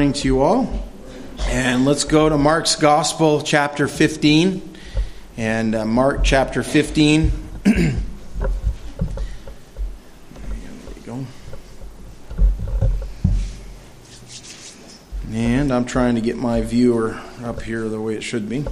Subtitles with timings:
[0.00, 0.66] morning to you all.
[1.48, 4.78] And let's go to Mark's Gospel, chapter 15.
[5.36, 7.30] And uh, Mark chapter 15.
[7.64, 7.92] there
[11.04, 11.26] go.
[15.32, 18.64] And I'm trying to get my viewer up here the way it should be.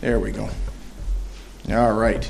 [0.00, 0.50] There we go.
[1.70, 2.28] All right.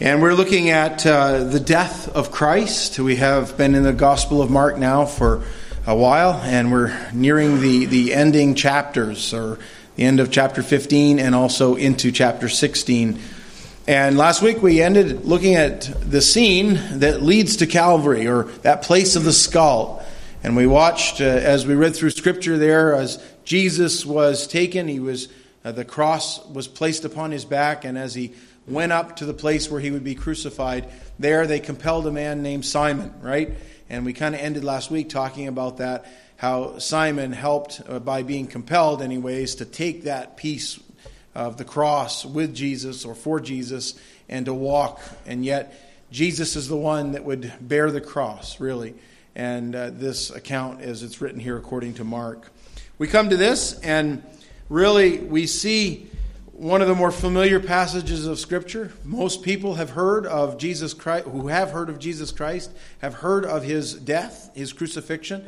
[0.00, 2.98] And we're looking at uh, the death of Christ.
[2.98, 5.44] We have been in the Gospel of Mark now for
[5.86, 9.58] a while, and we're nearing the, the ending chapters, or
[9.96, 13.18] the end of chapter 15 and also into chapter 16.
[13.88, 18.82] And last week we ended looking at the scene that leads to Calvary, or that
[18.82, 20.04] place of the skull.
[20.44, 25.00] And we watched uh, as we read through Scripture there, as Jesus was taken, he
[25.00, 25.28] was
[25.64, 28.34] uh, the cross was placed upon his back, and as he
[28.66, 30.88] went up to the place where he would be crucified.
[31.18, 33.50] There, they compelled a man named Simon, right?
[33.92, 36.06] And we kind of ended last week talking about that,
[36.36, 40.80] how Simon helped uh, by being compelled, anyways, to take that piece
[41.34, 43.94] of the cross with Jesus or for Jesus
[44.30, 45.02] and to walk.
[45.26, 45.78] And yet,
[46.10, 48.94] Jesus is the one that would bear the cross, really.
[49.34, 52.50] And uh, this account, as it's written here according to Mark.
[52.96, 54.22] We come to this, and
[54.70, 56.08] really, we see
[56.62, 58.92] one of the more familiar passages of Scripture.
[59.02, 63.44] Most people have heard of Jesus Christ, who have heard of Jesus Christ, have heard
[63.44, 65.44] of his death, his crucifixion.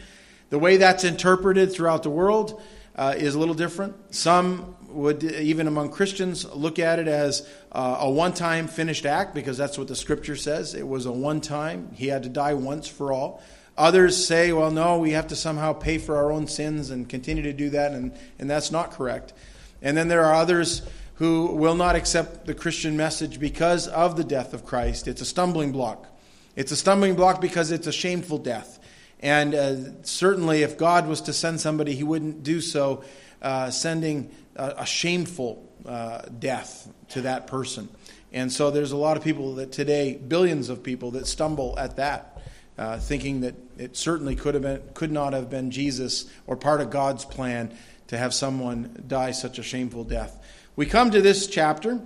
[0.50, 2.60] The way that's interpreted throughout the world
[2.96, 3.94] uh, is a little different.
[4.12, 9.36] Some would, even among Christians, look at it as uh, a one time finished act
[9.36, 10.74] because that's what the Scripture says.
[10.74, 13.40] It was a one time, he had to die once for all.
[13.78, 17.44] Others say, well, no, we have to somehow pay for our own sins and continue
[17.44, 19.32] to do that, and, and that's not correct.
[19.80, 20.82] And then there are others
[21.14, 25.06] who will not accept the Christian message because of the death of Christ.
[25.06, 26.08] It's a stumbling block.
[26.56, 28.78] It's a stumbling block because it's a shameful death.
[29.20, 33.04] And uh, certainly, if God was to send somebody, he wouldn't do so
[33.40, 37.88] uh, sending a, a shameful uh, death to that person.
[38.32, 41.97] And so, there's a lot of people that today, billions of people, that stumble at
[41.97, 42.42] that,
[42.76, 46.80] uh, thinking that it certainly could have been, could not have been Jesus or part
[46.80, 47.74] of God's plan
[48.08, 50.38] to have someone die such a shameful death.
[50.76, 52.00] We come to this chapter,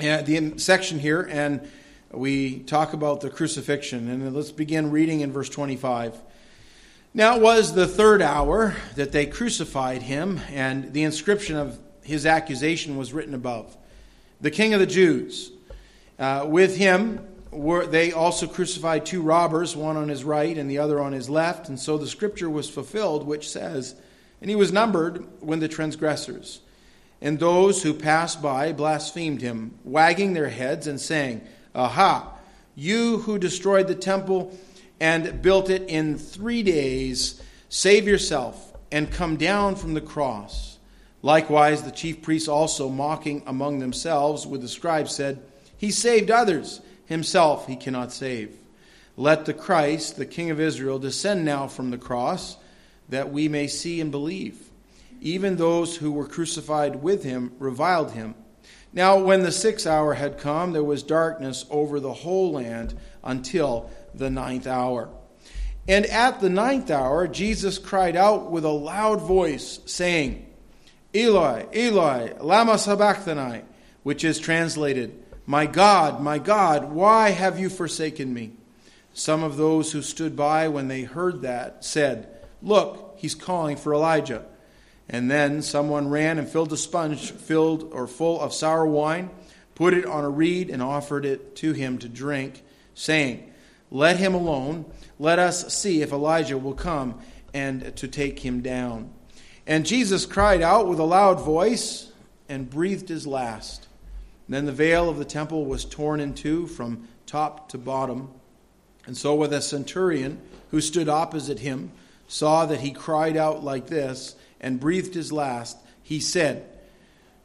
[0.00, 1.70] uh, the section here, and
[2.10, 4.08] we talk about the crucifixion.
[4.08, 6.20] And let's begin reading in verse 25.
[7.14, 12.26] Now it was the third hour that they crucified him, and the inscription of his
[12.26, 13.76] accusation was written above
[14.40, 15.52] The King of the Jews.
[16.18, 20.78] Uh, with him were they also crucified two robbers, one on his right and the
[20.78, 21.68] other on his left.
[21.68, 23.94] And so the scripture was fulfilled, which says,
[24.40, 26.62] And he was numbered when the transgressors
[27.22, 31.40] and those who passed by blasphemed him, wagging their heads and saying,
[31.72, 32.34] Aha,
[32.74, 34.58] you who destroyed the temple
[35.00, 40.78] and built it in three days, save yourself and come down from the cross.
[41.22, 45.40] Likewise, the chief priests also, mocking among themselves with the scribes, said,
[45.78, 48.56] He saved others, himself he cannot save.
[49.16, 52.56] Let the Christ, the King of Israel, descend now from the cross,
[53.08, 54.71] that we may see and believe.
[55.22, 58.34] Even those who were crucified with him reviled him.
[58.92, 63.88] Now, when the sixth hour had come, there was darkness over the whole land until
[64.12, 65.08] the ninth hour.
[65.86, 70.44] And at the ninth hour, Jesus cried out with a loud voice, saying,
[71.14, 73.62] Eloi, Eloi, lama sabachthani,
[74.02, 78.54] which is translated, My God, my God, why have you forsaken me?
[79.14, 82.28] Some of those who stood by when they heard that said,
[82.60, 84.46] Look, he's calling for Elijah.
[85.08, 89.30] And then someone ran and filled a sponge filled or full of sour wine,
[89.74, 92.62] put it on a reed, and offered it to him to drink,
[92.94, 93.52] saying,
[93.90, 94.86] Let him alone.
[95.18, 97.20] Let us see if Elijah will come
[97.54, 99.10] and to take him down.
[99.66, 102.10] And Jesus cried out with a loud voice
[102.48, 103.86] and breathed his last.
[104.48, 108.30] Then the veil of the temple was torn in two from top to bottom.
[109.06, 110.40] And so, with a centurion
[110.70, 111.92] who stood opposite him,
[112.28, 116.66] saw that he cried out like this, and breathed his last, he said,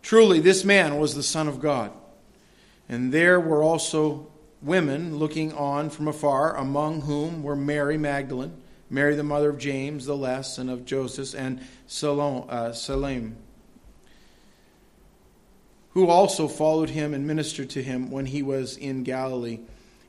[0.01, 1.91] Truly, this man was the Son of God.
[2.87, 4.27] And there were also
[4.61, 8.53] women looking on from afar, among whom were Mary Magdalene,
[8.89, 13.33] Mary the mother of James the Less and of Joseph, and uh, Salome,
[15.89, 19.59] who also followed him and ministered to him when he was in Galilee,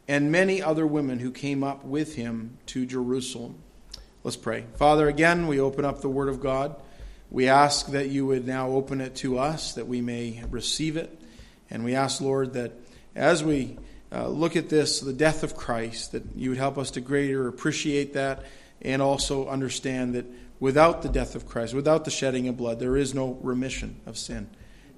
[0.06, 3.56] and many other women who came up with him to Jerusalem.
[4.22, 4.64] Let's pray.
[4.76, 6.76] Father, again, we open up the Word of God.
[7.30, 11.20] We ask that you would now open it to us, that we may receive it.
[11.70, 12.72] And we ask, Lord, that
[13.14, 13.76] as we
[14.10, 17.46] uh, look at this, the death of Christ, that you would help us to greater
[17.46, 18.44] appreciate that
[18.80, 20.24] and also understand that
[20.60, 24.16] without the death of Christ, without the shedding of blood, there is no remission of
[24.16, 24.48] sin.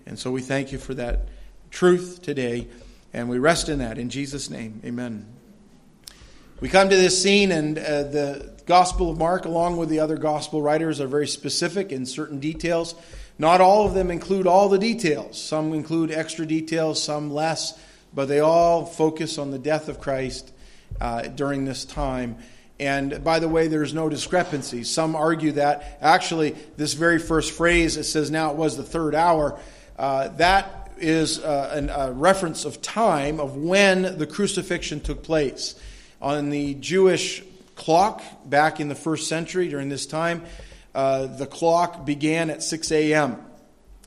[0.07, 1.29] And so we thank you for that
[1.71, 2.69] truth today,
[3.13, 3.99] and we rest in that.
[3.99, 5.40] In Jesus' name, amen.
[6.61, 10.19] We come to this scene, and uh, the Gospel of Mark, along with the other
[10.19, 12.95] Gospel writers, are very specific in certain details.
[13.39, 15.41] Not all of them include all the details.
[15.41, 17.81] Some include extra details, some less,
[18.13, 20.53] but they all focus on the death of Christ
[21.01, 22.37] uh, during this time.
[22.79, 24.85] And by the way, there's no discrepancy.
[24.85, 29.15] Some argue that actually, this very first phrase, it says, now it was the third
[29.15, 29.59] hour,
[29.99, 35.75] uh, that is uh, a reference of time of when the crucifixion took place.
[36.21, 37.43] On the Jewish
[37.77, 40.45] clock back in the first century during this time,
[40.95, 43.39] uh, the clock began at 6 a.m.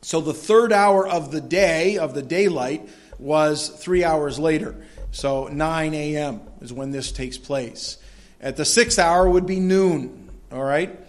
[0.01, 2.88] So the third hour of the day, of the daylight,
[3.19, 4.75] was three hours later.
[5.12, 6.42] So 9 a.m.
[6.62, 7.98] is when this takes place.
[8.42, 11.00] At the sixth hour would be noon, all right?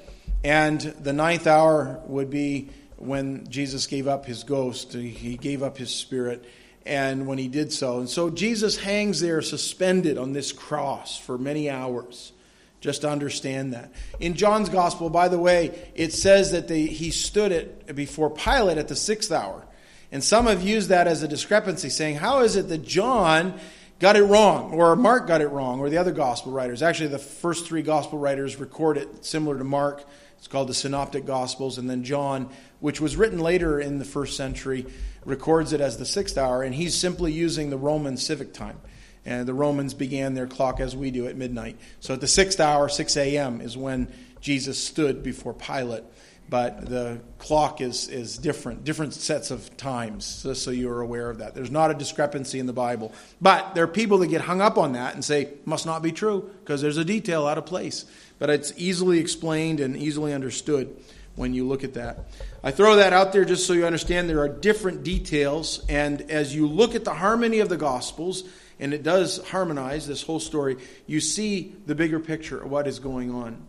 [0.45, 5.77] And the ninth hour would be when Jesus gave up his ghost, he gave up
[5.77, 6.45] his spirit,
[6.87, 8.01] and when he did so.
[8.01, 12.33] And so Jesus hangs there suspended on this cross for many hours.
[12.81, 13.91] Just to understand that.
[14.21, 18.77] In John's gospel, by the way, it says that they, he stood it before Pilate
[18.77, 19.65] at the sixth hour.
[20.13, 23.59] And some have used that as a discrepancy, saying, How is it that John
[24.01, 26.83] got it wrong, or Mark got it wrong, or the other gospel writers.
[26.83, 30.05] Actually, the first three gospel writers record it similar to Mark.
[30.39, 32.51] It's called the Synoptic Gospels, and then John,
[32.81, 34.87] which was written later in the first century,
[35.25, 38.79] records it as the sixth hour, and he's simply using the Roman civic time.
[39.25, 41.79] And the Romans began their clock as we do at midnight.
[42.01, 46.05] So at the sixth hour, 6 a.m., is when Jesus stood before Pilate
[46.49, 51.39] but the clock is, is different, different sets of times, just so you're aware of
[51.39, 51.55] that.
[51.55, 53.13] There's not a discrepancy in the Bible.
[53.41, 56.13] But there are people that get hung up on that and say, must not be
[56.13, 58.05] true, because there's a detail out of place.
[58.39, 60.95] But it's easily explained and easily understood
[61.37, 62.27] when you look at that.
[62.63, 66.55] I throw that out there just so you understand there are different details, and as
[66.55, 68.45] you look at the harmony of the Gospels,
[68.81, 70.77] and it does harmonize this whole story,
[71.07, 73.61] you see the bigger picture of what is going on.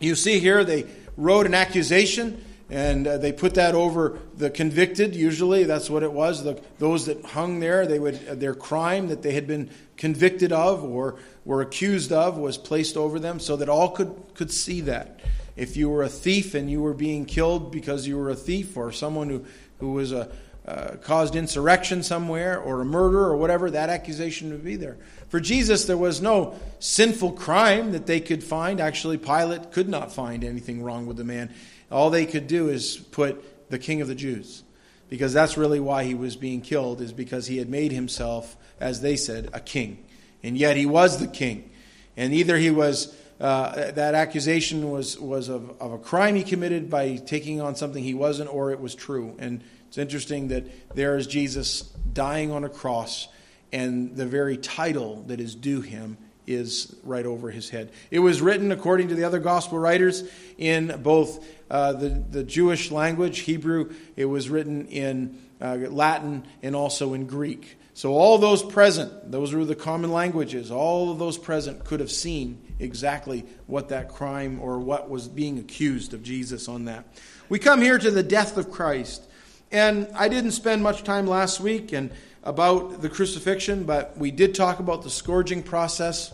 [0.00, 5.16] You see here, they wrote an accusation and uh, they put that over the convicted
[5.16, 9.08] usually that's what it was the, those that hung there they would uh, their crime
[9.08, 13.56] that they had been convicted of or were accused of was placed over them so
[13.56, 15.20] that all could could see that
[15.56, 18.76] if you were a thief and you were being killed because you were a thief
[18.76, 19.44] or someone who
[19.78, 20.30] who was a
[20.66, 24.98] uh, caused insurrection somewhere or a murder or whatever that accusation would be there
[25.28, 28.80] for Jesus, there was no sinful crime that they could find.
[28.80, 31.52] Actually, Pilate could not find anything wrong with the man.
[31.90, 34.62] All they could do is put the king of the Jews,
[35.08, 39.00] because that's really why he was being killed, is because he had made himself, as
[39.00, 40.04] they said, a king.
[40.42, 41.70] And yet he was the king.
[42.16, 43.14] And either he was.
[43.40, 48.02] Uh, that accusation was, was of, of a crime he committed by taking on something
[48.02, 49.36] he wasn't, or it was true.
[49.38, 50.64] And it's interesting that
[50.96, 51.82] there is Jesus
[52.12, 53.28] dying on a cross
[53.72, 56.16] and the very title that is due him
[56.48, 57.92] is right over his head.
[58.10, 60.24] It was written, according to the other gospel writers,
[60.56, 66.74] in both uh, the, the Jewish language, Hebrew, it was written in uh, Latin, and
[66.74, 67.76] also in Greek.
[67.94, 72.12] So, all those present, those were the common languages, all of those present could have
[72.12, 77.04] seen exactly what that crime or what was being accused of Jesus on that.
[77.48, 79.24] We come here to the death of Christ.
[79.70, 82.10] And I didn't spend much time last week, and
[82.42, 86.32] about the crucifixion, but we did talk about the scourging process.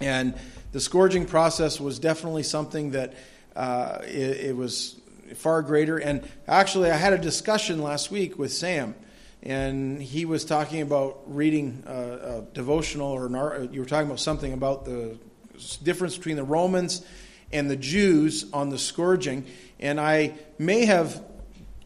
[0.00, 0.34] And
[0.72, 3.14] the scourging process was definitely something that
[3.54, 5.00] uh, it, it, was
[5.36, 5.98] far greater.
[5.98, 8.94] And actually, I had a discussion last week with Sam,
[9.42, 14.20] and he was talking about reading a, a devotional, or an, you were talking about
[14.20, 15.16] something about the
[15.82, 17.04] difference between the Romans
[17.52, 19.46] and the Jews on the scourging.
[19.78, 21.22] And I may have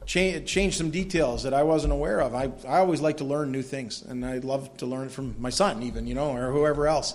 [0.06, 2.34] change, change some details that I wasn't aware of.
[2.34, 5.50] I, I always like to learn new things, and I love to learn from my
[5.50, 7.14] son, even, you know, or whoever else.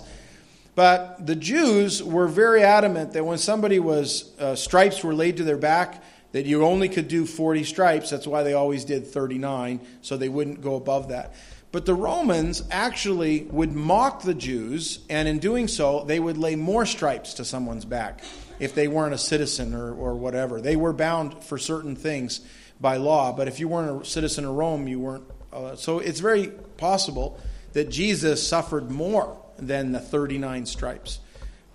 [0.74, 5.44] But the Jews were very adamant that when somebody was, uh, stripes were laid to
[5.44, 6.02] their back,
[6.32, 8.10] that you only could do 40 stripes.
[8.10, 11.34] That's why they always did 39, so they wouldn't go above that.
[11.70, 16.56] But the Romans actually would mock the Jews, and in doing so, they would lay
[16.56, 18.22] more stripes to someone's back
[18.58, 20.60] if they weren't a citizen or, or whatever.
[20.60, 22.40] They were bound for certain things
[22.80, 23.32] by law.
[23.32, 25.24] But if you weren't a citizen of Rome, you weren't.
[25.52, 27.40] Uh, so it's very possible
[27.72, 31.20] that Jesus suffered more than the 39 stripes.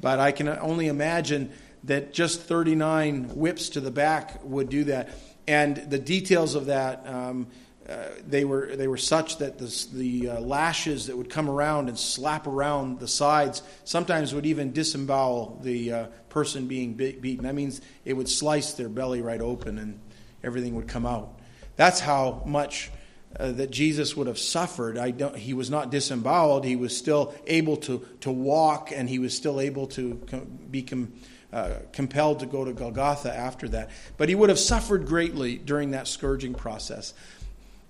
[0.01, 1.51] But I can only imagine
[1.83, 5.09] that just 39 whips to the back would do that.
[5.47, 7.47] And the details of that, um,
[7.87, 11.89] uh, they were they were such that the, the uh, lashes that would come around
[11.89, 17.45] and slap around the sides sometimes would even disembowel the uh, person being be- beaten.
[17.45, 19.99] That means it would slice their belly right open and
[20.43, 21.39] everything would come out.
[21.77, 22.91] That's how much
[23.37, 24.97] uh, that Jesus would have suffered.
[24.97, 26.65] I don't, he was not disemboweled.
[26.65, 30.81] He was still able to, to walk, and he was still able to com- be
[30.81, 31.13] com-
[31.51, 33.89] uh, compelled to go to Golgotha after that.
[34.17, 37.13] But he would have suffered greatly during that scourging process.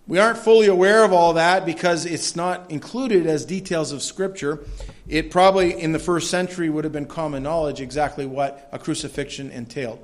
[0.08, 4.60] We aren't fully aware of all that because it's not included as details of Scripture.
[5.08, 9.52] It probably, in the first century, would have been common knowledge exactly what a crucifixion
[9.52, 10.04] entailed.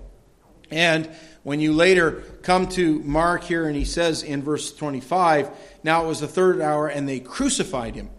[0.71, 1.09] And
[1.43, 5.49] when you later come to Mark here, and he says in verse 25,
[5.83, 8.09] now it was the third hour, and they crucified him.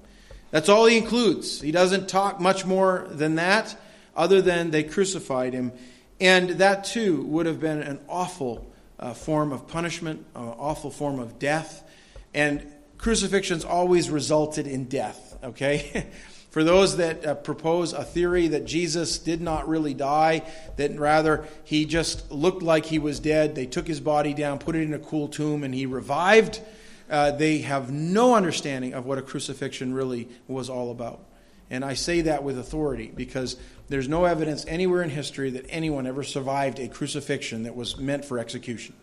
[0.51, 1.61] That's all he includes.
[1.61, 3.77] He doesn't talk much more than that,
[4.15, 5.73] other than they crucified him.
[6.21, 11.19] And that too would have been an awful uh, form of punishment, an awful form
[11.19, 11.83] of death.
[12.33, 16.07] And crucifixions always resulted in death, okay?
[16.57, 20.41] For those that uh, propose a theory that Jesus did not really die,
[20.77, 24.75] that rather he just looked like he was dead, they took his body down, put
[24.75, 26.63] it in a cool tomb, and he revived,
[27.11, 31.21] uh, they have no understanding of what a crucifixion really was all about.
[31.69, 33.59] And I say that with authority because
[33.91, 38.25] there's no evidence anywhere in history that anyone ever survived a crucifixion that was meant
[38.25, 38.95] for execution.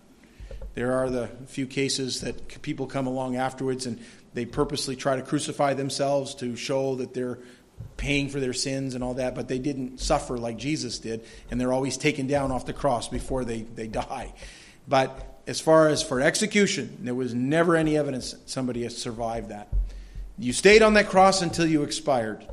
[0.76, 4.00] There are the few cases that people come along afterwards and
[4.34, 7.40] they purposely try to crucify themselves to show that they're
[7.98, 11.60] paying for their sins and all that, but they didn't suffer like Jesus did, and
[11.60, 14.34] they're always taken down off the cross before they, they die.
[14.88, 19.68] But as far as for execution, there was never any evidence somebody has survived that.
[20.38, 22.46] You stayed on that cross until you expired.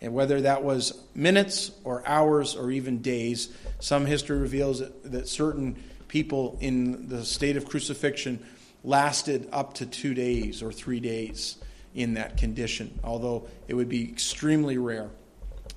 [0.00, 5.28] And whether that was minutes or hours or even days, some history reveals that, that
[5.28, 5.76] certain
[6.08, 8.44] people in the state of crucifixion
[8.84, 11.56] lasted up to two days or three days
[11.94, 15.10] in that condition, although it would be extremely rare.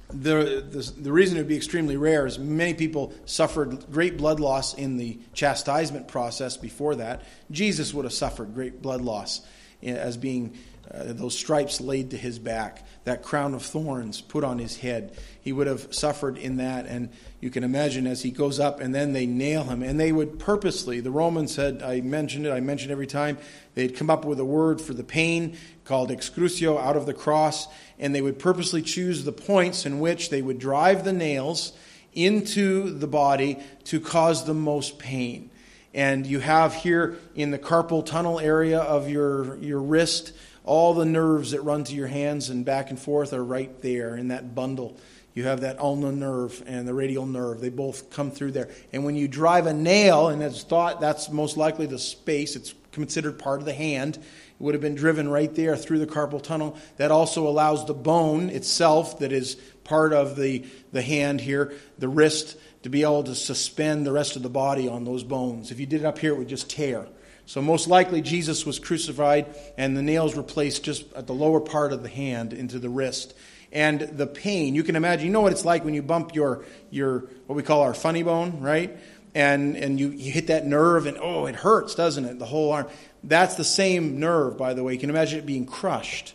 [0.10, 4.42] The, the, the, reason it would be extremely rare is many people suffered great blood
[4.42, 7.24] loss in the chastisement process before that.
[7.50, 9.42] Jesus would have suffered great blood loss
[9.82, 10.58] eh, as being
[10.93, 15.17] uh, those stripes laid to his back, that crown of thorns put on his head.
[15.41, 16.86] He would have suffered in that.
[16.86, 19.83] And you can imagine as he goes up and then they nail him.
[19.83, 23.38] And they would purposely, the Romans said, I mentioned it, I mentioned every time,
[23.74, 27.67] they'd come up with a word for the pain called excrucio out of the cross.
[27.98, 31.71] And they would purposely choose the points in which they would drive the nails
[32.13, 35.50] into the body to cause the most pain.
[35.93, 40.33] And you have here in the carpal tunnel area of your, your wrist,
[40.72, 44.16] all the nerves that run to your hands and back and forth are right there
[44.16, 44.96] in that bundle.
[45.34, 47.60] You have that ulnar nerve and the radial nerve.
[47.60, 48.70] They both come through there.
[48.94, 52.74] And when you drive a nail, and it's thought that's most likely the space, it's
[52.94, 54.16] considered part of the hand.
[54.16, 54.24] It
[54.60, 56.78] would have been driven right there through the carpal tunnel.
[56.96, 62.08] That also allows the bone itself, that is part of the, the hand here, the
[62.08, 65.70] wrist, to be able to suspend the rest of the body on those bones.
[65.70, 67.08] If you did it up here, it would just tear.
[67.45, 71.60] So, most likely, Jesus was crucified and the nails were placed just at the lower
[71.60, 73.33] part of the hand into the wrist.
[73.71, 76.65] And the pain, you can imagine, you know what it's like when you bump your,
[76.89, 78.98] your what we call our funny bone, right?
[79.33, 82.38] And, and you, you hit that nerve and oh, it hurts, doesn't it?
[82.38, 82.88] The whole arm.
[83.24, 84.93] That's the same nerve, by the way.
[84.93, 86.33] You can imagine it being crushed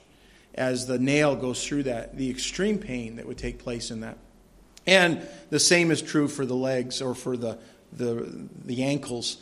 [0.55, 4.17] as the nail goes through that, the extreme pain that would take place in that.
[4.87, 7.59] And the same is true for the legs or for the,
[7.93, 9.37] the, the ankles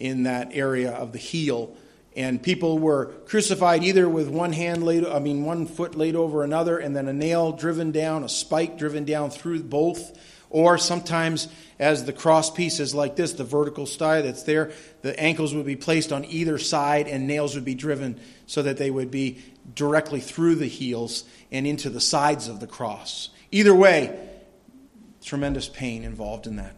[0.00, 1.76] in that area of the heel.
[2.16, 6.42] And people were crucified either with one hand laid, I mean, one foot laid over
[6.42, 10.18] another, and then a nail driven down, a spike driven down through both.
[10.50, 11.46] Or sometimes,
[11.78, 15.64] as the cross piece is like this, the vertical style that's there, the ankles would
[15.64, 19.38] be placed on either side and nails would be driven so that they would be
[19.76, 23.28] directly through the heels and into the sides of the cross.
[23.52, 24.18] Either way,
[25.22, 26.74] tremendous pain involved in that.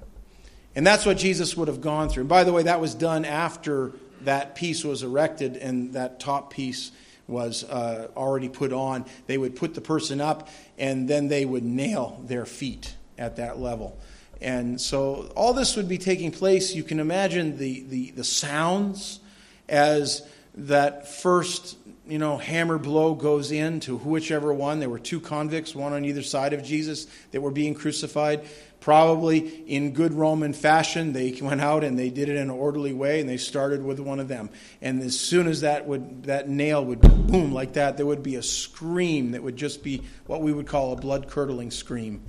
[0.74, 2.22] And that's what Jesus would have gone through.
[2.22, 6.52] And by the way, that was done after that piece was erected and that top
[6.52, 6.92] piece
[7.26, 9.04] was uh, already put on.
[9.26, 10.48] They would put the person up
[10.78, 13.98] and then they would nail their feet at that level.
[14.40, 16.74] And so all this would be taking place.
[16.74, 19.20] You can imagine the, the, the sounds
[19.68, 24.80] as that first you know hammer blow goes in to whichever one.
[24.80, 28.44] There were two convicts, one on either side of Jesus, that were being crucified
[28.82, 32.92] probably in good Roman fashion, they went out and they did it in an orderly
[32.92, 34.50] way, and they started with one of them.
[34.82, 38.36] And as soon as that would that nail would boom like that, there would be
[38.36, 42.22] a scream that would just be what we would call a blood curdling scream,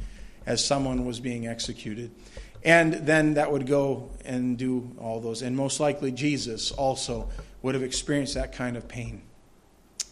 [0.46, 2.12] as someone was being executed.
[2.64, 5.42] And then that would go and do all those.
[5.42, 7.28] And most likely, Jesus also
[7.62, 9.24] would have experienced that kind of pain.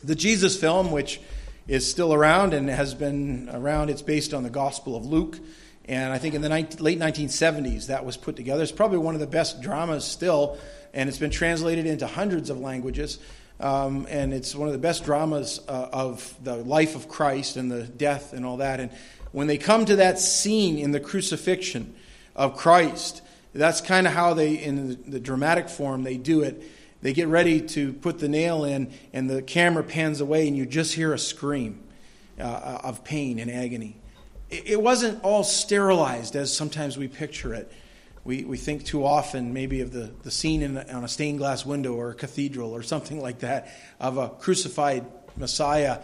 [0.03, 1.21] The Jesus film, which
[1.67, 5.37] is still around and has been around, it's based on the Gospel of Luke.
[5.85, 8.63] And I think in the late 1970s that was put together.
[8.63, 10.57] It's probably one of the best dramas still,
[10.93, 13.19] and it's been translated into hundreds of languages.
[13.59, 17.71] Um, and it's one of the best dramas uh, of the life of Christ and
[17.71, 18.79] the death and all that.
[18.79, 18.89] And
[19.31, 21.93] when they come to that scene in the crucifixion
[22.35, 23.21] of Christ,
[23.53, 26.63] that's kind of how they, in the, the dramatic form, they do it.
[27.01, 30.65] They get ready to put the nail in, and the camera pans away, and you
[30.65, 31.83] just hear a scream
[32.39, 33.97] uh, of pain and agony.
[34.49, 37.71] It, it wasn't all sterilized as sometimes we picture it.
[38.23, 41.65] We, we think too often maybe of the, the scene in, on a stained glass
[41.65, 45.05] window or a cathedral or something like that of a crucified
[45.37, 45.99] Messiah,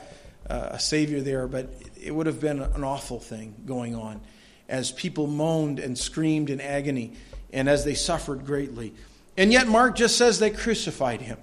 [0.49, 1.69] uh, a Savior there, but
[2.01, 4.21] it would have been an awful thing going on
[4.67, 7.13] as people moaned and screamed in agony
[7.53, 8.93] and as they suffered greatly.
[9.37, 11.37] And yet, Mark just says they crucified him.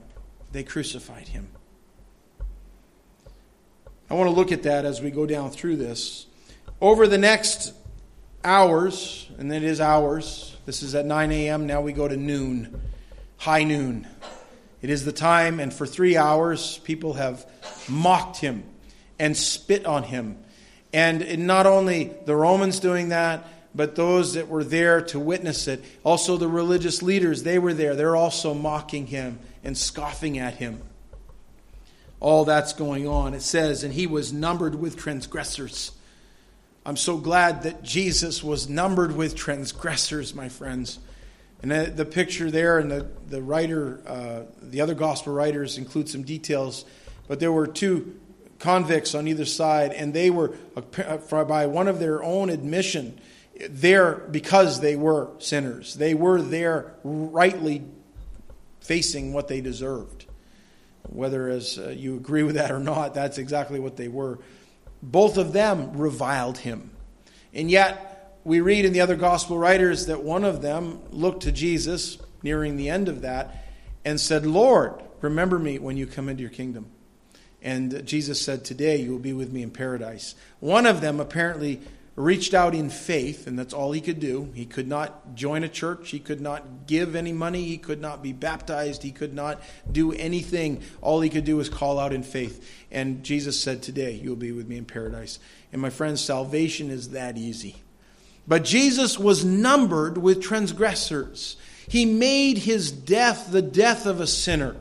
[0.50, 1.48] They crucified him.
[4.10, 6.26] I want to look at that as we go down through this.
[6.80, 7.72] Over the next
[8.42, 12.80] hours, and it is hours, this is at 9 a.m., now we go to noon,
[13.38, 14.06] high noon.
[14.82, 17.46] It is the time, and for three hours, people have
[17.88, 18.64] mocked him
[19.18, 20.38] and spit on him.
[20.92, 25.84] And not only the Romans doing that, but those that were there to witness it,
[26.04, 27.94] also the religious leaders, they were there.
[27.94, 30.80] They're also mocking him and scoffing at him.
[32.20, 33.34] All that's going on.
[33.34, 35.92] It says, and he was numbered with transgressors.
[36.86, 40.98] I'm so glad that Jesus was numbered with transgressors, my friends.
[41.62, 46.22] And the picture there, and the, the writer, uh, the other gospel writers include some
[46.22, 46.84] details,
[47.26, 48.20] but there were two
[48.58, 53.18] convicts on either side, and they were, uh, by one of their own admission,
[53.70, 55.94] there because they were sinners.
[55.94, 57.84] They were there rightly
[58.80, 60.26] facing what they deserved.
[61.08, 64.38] Whether as uh, you agree with that or not, that's exactly what they were.
[65.02, 66.90] Both of them reviled him.
[67.52, 71.52] And yet, we read in the other gospel writers that one of them looked to
[71.52, 73.64] Jesus nearing the end of that
[74.04, 76.86] and said, Lord, remember me when you come into your kingdom.
[77.62, 80.34] And Jesus said, Today you will be with me in paradise.
[80.60, 81.80] One of them apparently
[82.16, 84.50] reached out in faith, and that's all he could do.
[84.54, 86.10] He could not join a church.
[86.10, 87.64] He could not give any money.
[87.64, 89.02] He could not be baptized.
[89.02, 90.82] He could not do anything.
[91.00, 92.68] All he could do was call out in faith.
[92.92, 95.40] And Jesus said, Today you'll be with me in paradise.
[95.72, 97.82] And my friends, salvation is that easy.
[98.46, 101.56] But Jesus was numbered with transgressors.
[101.88, 104.76] He made his death the death of a sinner.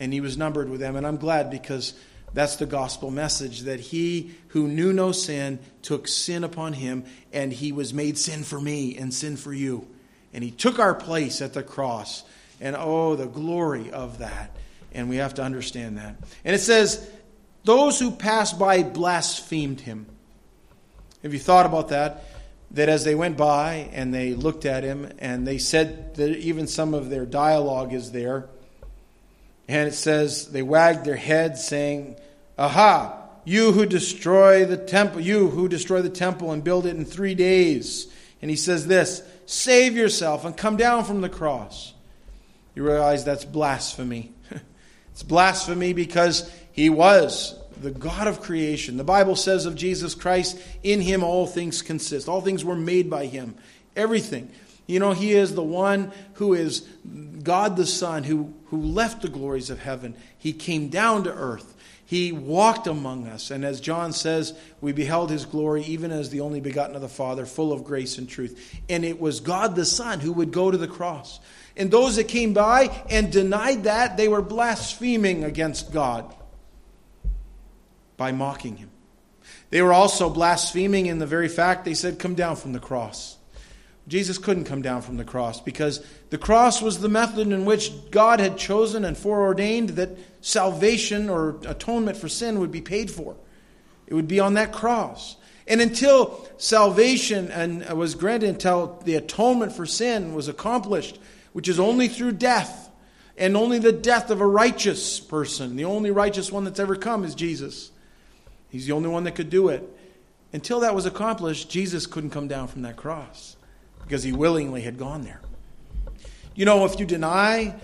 [0.00, 0.96] And he was numbered with them.
[0.96, 1.94] And I'm glad because
[2.34, 7.52] that's the gospel message that he who knew no sin took sin upon him, and
[7.52, 9.86] he was made sin for me and sin for you.
[10.32, 12.24] And he took our place at the cross.
[12.60, 14.50] And oh, the glory of that.
[14.92, 16.16] And we have to understand that.
[16.44, 17.08] And it says,
[17.64, 20.06] Those who passed by blasphemed him.
[21.22, 22.24] Have you thought about that?
[22.72, 26.66] That as they went by and they looked at him, and they said that even
[26.66, 28.48] some of their dialogue is there.
[29.68, 32.16] And it says, They wagged their heads, saying,
[32.58, 33.20] Aha!
[33.44, 37.34] You who destroy the temple, you who destroy the temple and build it in three
[37.34, 38.08] days.
[38.40, 41.92] And he says this save yourself and come down from the cross.
[42.74, 44.32] You realize that's blasphemy.
[45.12, 48.96] it's blasphemy because he was the God of creation.
[48.96, 52.28] The Bible says of Jesus Christ, in him all things consist.
[52.28, 53.54] All things were made by him.
[53.94, 54.50] Everything.
[54.86, 56.80] You know, he is the one who is
[57.42, 60.16] God the Son, who, who left the glories of heaven.
[60.36, 61.76] He came down to earth.
[62.04, 66.40] He walked among us, and as John says, we beheld his glory even as the
[66.40, 68.78] only begotten of the Father, full of grace and truth.
[68.88, 71.40] And it was God the Son who would go to the cross.
[71.76, 76.34] And those that came by and denied that, they were blaspheming against God
[78.16, 78.90] by mocking him.
[79.70, 83.36] They were also blaspheming in the very fact they said, Come down from the cross.
[84.06, 87.90] Jesus couldn't come down from the cross because the cross was the method in which
[88.10, 90.10] God had chosen and foreordained that
[90.42, 93.34] salvation or atonement for sin would be paid for.
[94.06, 95.36] It would be on that cross.
[95.66, 101.18] And until salvation and uh, was granted, until the atonement for sin was accomplished,
[101.54, 102.90] which is only through death,
[103.38, 107.24] and only the death of a righteous person, the only righteous one that's ever come
[107.24, 107.90] is Jesus.
[108.68, 109.82] He's the only one that could do it.
[110.52, 113.56] Until that was accomplished, Jesus couldn't come down from that cross
[114.04, 115.40] because he willingly had gone there.
[116.54, 117.74] You know, if you deny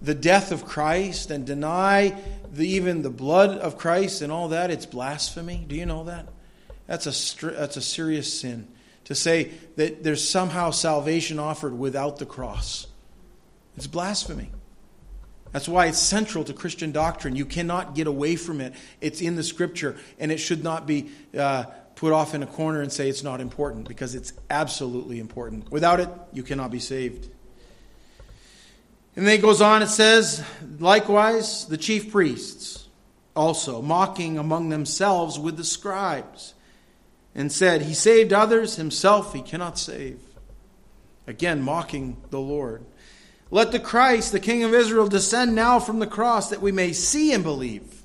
[0.00, 2.14] the death of Christ and deny
[2.52, 5.64] the, even the blood of Christ and all that, it's blasphemy.
[5.66, 6.28] Do you know that?
[6.86, 8.68] That's a, that's a serious sin.
[9.04, 12.86] to say that there's somehow salvation offered without the cross.
[13.76, 14.50] It's blasphemy.
[15.52, 17.36] That's why it's central to Christian doctrine.
[17.36, 18.74] You cannot get away from it.
[19.00, 21.64] It's in the scripture, and it should not be uh,
[22.02, 25.70] put off in a corner and say it's not important because it's absolutely important.
[25.70, 27.28] Without it, you cannot be saved.
[29.14, 30.42] And then it goes on, it says,
[30.80, 32.88] likewise, the chief priests
[33.36, 36.54] also, mocking among themselves with the scribes,
[37.36, 40.18] and said, He saved others, himself he cannot save.
[41.28, 42.84] Again, mocking the Lord.
[43.52, 46.92] Let the Christ, the King of Israel, descend now from the cross that we may
[46.92, 48.02] see and believe.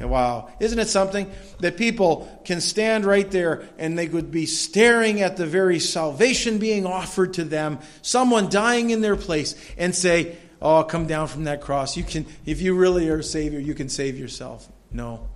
[0.00, 0.50] Wow.
[0.60, 5.36] Isn't it something that people can stand right there and they could be staring at
[5.36, 10.82] the very salvation being offered to them, someone dying in their place, and say, Oh,
[10.84, 11.96] come down from that cross.
[11.96, 14.68] You can, if you really are a Savior, you can save yourself.
[14.90, 15.28] No.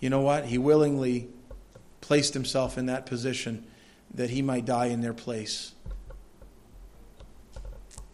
[0.00, 0.44] You know what?
[0.44, 1.28] He willingly
[2.02, 3.64] placed himself in that position
[4.14, 5.72] that he might die in their place.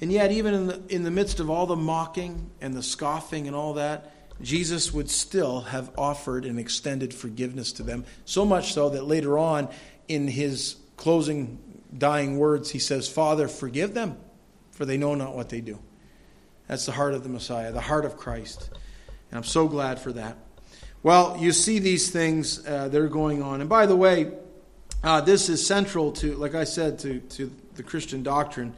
[0.01, 3.47] And yet, even in the, in the midst of all the mocking and the scoffing
[3.47, 8.05] and all that, Jesus would still have offered and extended forgiveness to them.
[8.25, 9.69] So much so that later on,
[10.09, 11.59] in his closing
[11.97, 14.19] dying words, he says, Father, forgive them,
[14.73, 15.79] for they know not what they do.
[16.69, 18.69] That's the heart of the Messiah, the heart of Christ.
[19.31, 20.37] And I'm so glad for that.
[21.03, 23.61] Well, you see these things uh, that are going on.
[23.61, 24.33] And by the way,
[25.05, 28.75] uh, this is central to, like I said, to, to the Christian doctrine.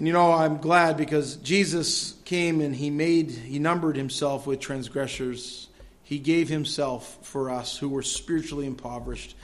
[0.00, 4.58] And you know, I'm glad because Jesus came and he made, he numbered himself with
[4.58, 5.68] transgressors.
[6.04, 9.36] He gave himself for us who were spiritually impoverished.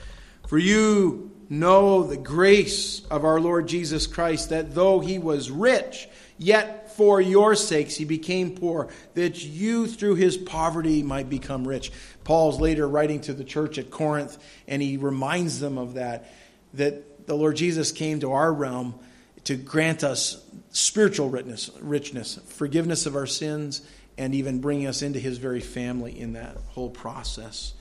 [0.47, 6.09] For you know the grace of our Lord Jesus Christ, that though he was rich,
[6.39, 11.91] yet for your sakes he became poor, that you through his poverty might become rich.
[12.23, 16.33] Paul's later writing to the church at Corinth, and he reminds them of that,
[16.73, 18.99] that the Lord Jesus came to our realm
[19.47, 23.81] to grant us spiritual richness, richness, forgiveness of our sins,
[24.17, 27.71] and even bringing us into his very family in that whole process.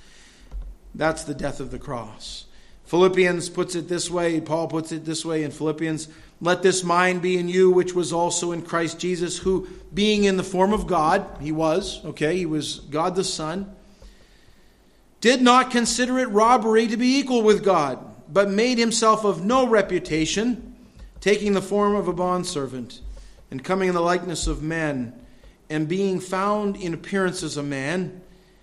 [0.95, 2.45] That's the death of the cross.
[2.85, 6.07] Philippians puts it this way, Paul puts it this way in Philippians
[6.41, 10.37] Let this mind be in you, which was also in Christ Jesus, who, being in
[10.37, 13.75] the form of God, he was, okay, he was God the Son,
[15.21, 17.99] did not consider it robbery to be equal with God,
[18.33, 20.76] but made himself of no reputation
[21.21, 23.01] taking the form of a bondservant,
[23.51, 25.13] and coming in the likeness of men,
[25.69, 28.21] and being found in appearance as a man,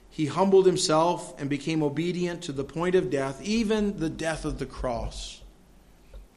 [0.10, 4.60] he humbled himself and became obedient to the point of death, even the death of
[4.60, 5.42] the cross.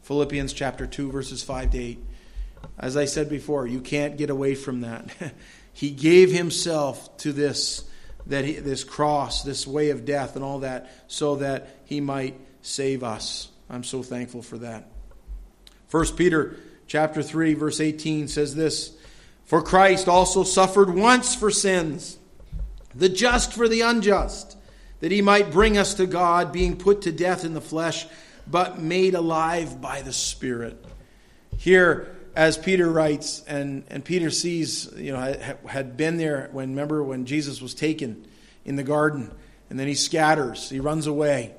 [0.02, 1.98] Philippians chapter 2, verses 5 to 8.
[2.78, 5.10] As I said before, you can't get away from that.
[5.72, 7.84] he gave himself to this,
[8.26, 12.40] that he, this cross, this way of death, and all that, so that he might
[12.62, 13.48] save us.
[13.68, 14.88] I'm so thankful for that.
[15.90, 18.92] 1 Peter chapter 3 verse 18 says this,
[19.44, 22.18] "For Christ also suffered once for sins,
[22.94, 24.56] the just for the unjust,
[25.00, 28.06] that he might bring us to God, being put to death in the flesh,
[28.46, 30.84] but made alive by the Spirit."
[31.56, 36.70] Here as Peter writes, and, and Peter sees, you know, had, had been there when,
[36.70, 38.26] remember, when Jesus was taken
[38.66, 39.30] in the garden,
[39.70, 41.54] and then he scatters, he runs away.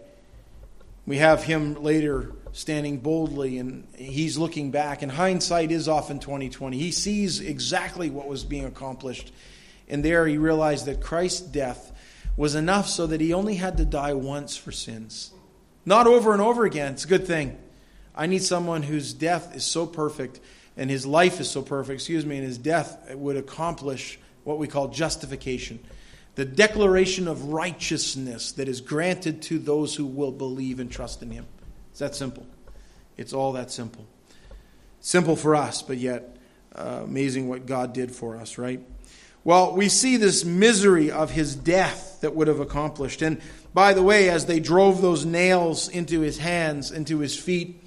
[1.08, 5.04] We have him later standing boldly and he's looking back.
[5.04, 9.32] And hindsight is often 2020 he sees exactly what was being accomplished.
[9.88, 11.92] And there he realized that christ's death
[12.36, 15.32] was enough so that he only had to die once for sins.
[15.86, 16.94] Not over and over again.
[16.94, 17.58] It's a good thing.
[18.16, 20.40] I need someone whose death is so perfect
[20.76, 24.68] and his life is so perfect excuse me and his death would accomplish what we
[24.68, 25.80] call justification.
[26.34, 31.30] The declaration of righteousness that is granted to those who will believe and trust in
[31.30, 31.46] him
[31.98, 32.46] it's that simple.
[33.18, 34.06] It's all that simple.
[35.00, 36.38] Simple for us, but yet
[36.76, 38.80] uh, amazing what God did for us, right?
[39.44, 43.24] Well, we see this misery of his death that would have accomplished.
[43.24, 43.42] And
[43.74, 47.82] by the way, as they drove those nails into his hands, into his feet,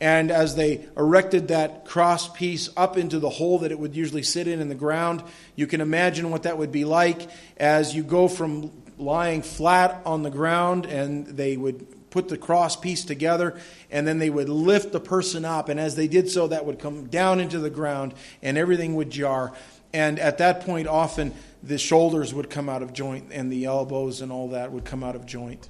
[0.00, 4.22] and as they erected that cross piece up into the hole that it would usually
[4.22, 5.22] sit in in the ground,
[5.54, 10.22] you can imagine what that would be like as you go from lying flat on
[10.22, 13.58] the ground and they would put the cross piece together,
[13.90, 15.68] and then they would lift the person up.
[15.68, 19.10] And as they did so, that would come down into the ground, and everything would
[19.10, 19.52] jar.
[19.92, 24.20] And at that point, often the shoulders would come out of joint, and the elbows
[24.20, 25.68] and all that would come out of joint.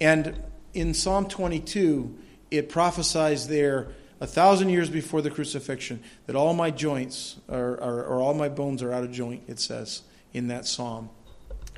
[0.00, 0.40] And
[0.74, 2.16] in Psalm 22,
[2.50, 3.88] it prophesies there
[4.20, 8.92] a thousand years before the crucifixion that all my joints or all my bones are
[8.92, 11.10] out of joint, it says in that psalm.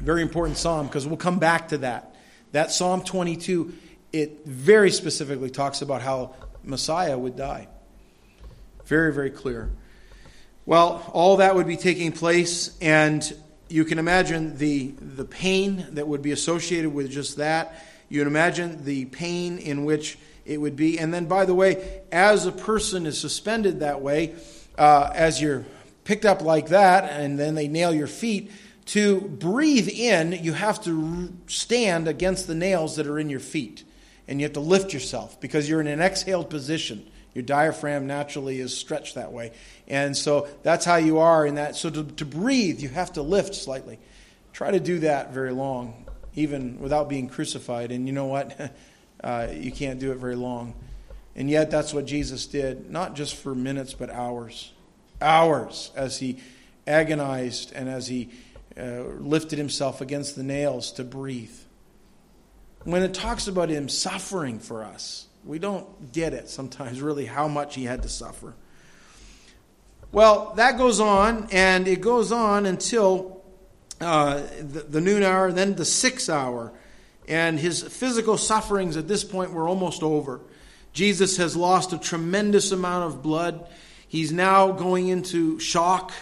[0.01, 2.15] Very important psalm because we'll come back to that.
[2.53, 3.75] That Psalm 22
[4.13, 7.69] it very specifically talks about how Messiah would die.
[8.87, 9.71] Very, very clear.
[10.67, 13.23] Well, all that would be taking place, and
[13.69, 17.85] you can imagine the, the pain that would be associated with just that.
[18.09, 20.99] You can imagine the pain in which it would be.
[20.99, 24.35] And then, by the way, as a person is suspended that way,
[24.77, 25.65] uh, as you're
[26.05, 28.51] picked up like that, and then they nail your feet,
[28.87, 33.85] to breathe in, you have to stand against the nails that are in your feet.
[34.29, 37.11] And you have to lift yourself because you're in an exhaled position.
[37.35, 39.53] Your diaphragm naturally is stretched that way.
[39.87, 41.77] And so that's how you are in that.
[41.77, 43.99] So to, to breathe, you have to lift slightly.
[44.53, 47.91] Try to do that very long, even without being crucified.
[47.91, 48.77] And you know what?
[49.21, 50.75] Uh, you can't do it very long.
[51.35, 54.73] And yet, that's what Jesus did, not just for minutes, but hours.
[55.21, 56.39] Hours as he
[56.87, 58.31] agonized and as he
[58.79, 61.51] uh, lifted himself against the nails to breathe.
[62.85, 67.49] When it talks about him suffering for us, we don't get it sometimes, really, how
[67.49, 68.55] much he had to suffer.
[70.11, 73.43] Well, that goes on, and it goes on until
[74.01, 76.73] uh, the, the noon hour, then the sixth hour.
[77.27, 80.41] And his physical sufferings at this point were almost over.
[80.95, 83.69] Jesus has lost a tremendous amount of blood.
[84.09, 86.13] He's now going into shock.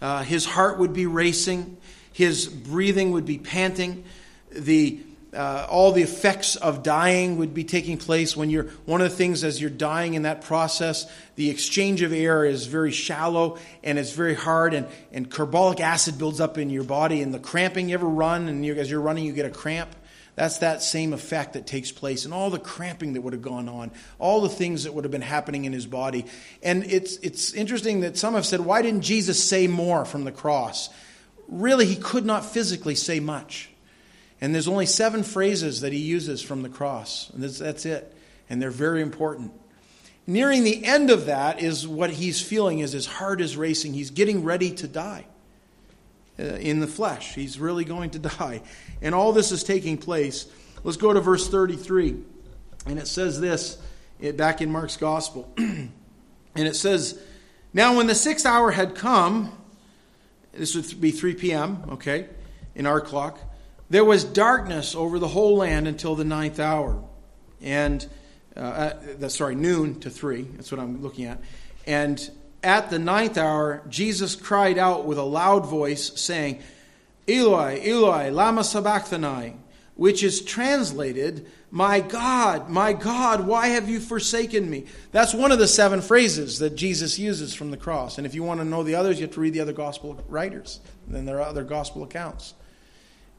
[0.00, 1.76] Uh, his heart would be racing.
[2.12, 4.04] His breathing would be panting.
[4.50, 5.00] The
[5.32, 9.16] uh, all the effects of dying would be taking place when you're one of the
[9.16, 13.98] things as you're dying in that process the exchange of air is very shallow and
[13.98, 17.88] it's very hard and, and carbolic acid builds up in your body and the cramping
[17.88, 19.94] you ever run and you, as you're running you get a cramp.
[20.34, 23.68] That's that same effect that takes place and all the cramping that would have gone
[23.68, 26.26] on all the things that would have been happening in his body.
[26.62, 30.32] And it's, it's interesting that some have said why didn't jesus say more from the
[30.32, 30.90] cross?
[31.48, 33.69] Really he could not physically say much
[34.40, 37.30] and there's only seven phrases that he uses from the cross.
[37.30, 38.14] And that's, that's it.
[38.48, 39.52] And they're very important.
[40.26, 43.94] Nearing the end of that is what he's feeling is his heart is racing.
[43.94, 45.26] He's getting ready to die
[46.38, 47.34] uh, in the flesh.
[47.34, 48.62] He's really going to die.
[49.02, 50.46] And all this is taking place.
[50.84, 52.16] Let's go to verse 33.
[52.86, 53.78] And it says this
[54.36, 55.52] back in Mark's gospel.
[55.58, 55.90] and
[56.54, 57.20] it says,
[57.74, 59.52] Now when the sixth hour had come,
[60.52, 62.26] this would be 3 p.m., okay,
[62.74, 63.38] in our clock.
[63.90, 67.02] There was darkness over the whole land until the ninth hour.
[67.60, 68.06] And,
[68.56, 70.42] uh, sorry, noon to three.
[70.42, 71.40] That's what I'm looking at.
[71.86, 72.30] And
[72.62, 76.60] at the ninth hour, Jesus cried out with a loud voice, saying,
[77.26, 79.56] Eloi, Eloi, lama sabachthani,
[79.96, 84.86] which is translated, My God, my God, why have you forsaken me?
[85.10, 88.18] That's one of the seven phrases that Jesus uses from the cross.
[88.18, 90.22] And if you want to know the others, you have to read the other gospel
[90.28, 90.80] writers.
[91.08, 92.54] Then there are other gospel accounts.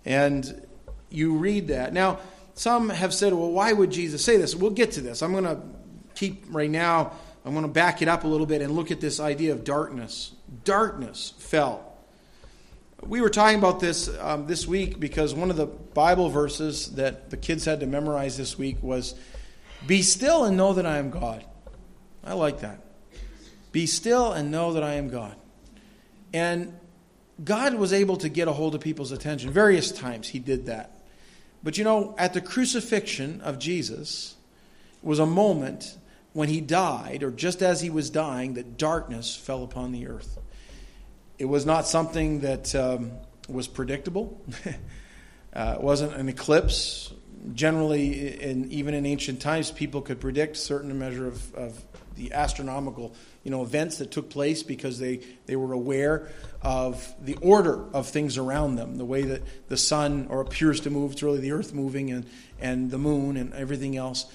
[0.06, 0.66] And
[1.10, 1.94] you read that.
[1.94, 2.20] Now,
[2.54, 4.56] some have said, well, why would Jesus say this?
[4.56, 5.22] We'll get to this.
[5.22, 5.62] I'm going to
[6.16, 7.14] keep right now,
[7.46, 9.64] I'm going to back it up a little bit and look at this idea of
[9.64, 10.34] darkness.
[10.64, 11.88] Darkness fell.
[13.02, 17.32] We were talking about this um, this week because one of the Bible verses that
[17.32, 19.16] the kids had to memorize this week was,
[19.88, 21.44] Be still and know that I am God.
[22.24, 22.80] I like that.
[23.72, 25.36] Be still and know that I am God.
[26.32, 26.78] And
[27.43, 29.49] God was able to get a hold of people's attention.
[29.51, 31.01] Various times he did that.
[31.63, 34.36] But you know, at the crucifixion of Jesus
[35.01, 35.97] was a moment
[36.34, 40.39] when he died, or just as he was dying, that darkness fell upon the earth.
[41.38, 43.12] It was not something that um,
[43.49, 44.39] was predictable.
[45.54, 47.13] uh, it wasn't an eclipse.
[47.54, 51.84] Generally, in, even in ancient times, people could predict certain measure of, of
[52.15, 56.30] the astronomical you know, events that took place because they, they were aware
[56.62, 60.89] of the order of things around them, the way that the sun or appears to
[60.89, 62.26] move, it's really the earth moving and,
[62.60, 64.26] and the moon and everything else.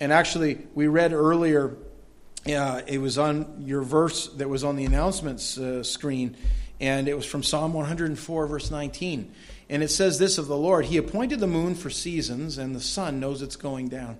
[0.00, 1.76] And actually, we read earlier,
[2.46, 6.36] uh, it was on your verse that was on the announcements uh, screen,
[6.80, 9.32] and it was from Psalm 104, verse 19.
[9.68, 12.80] And it says this of the Lord He appointed the moon for seasons, and the
[12.80, 14.16] sun knows it's going down.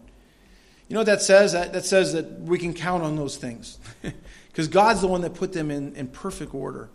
[0.89, 1.53] You know what that says?
[1.53, 3.79] That, that says that we can count on those things.
[4.55, 6.89] Because God's the one that put them in, in perfect order.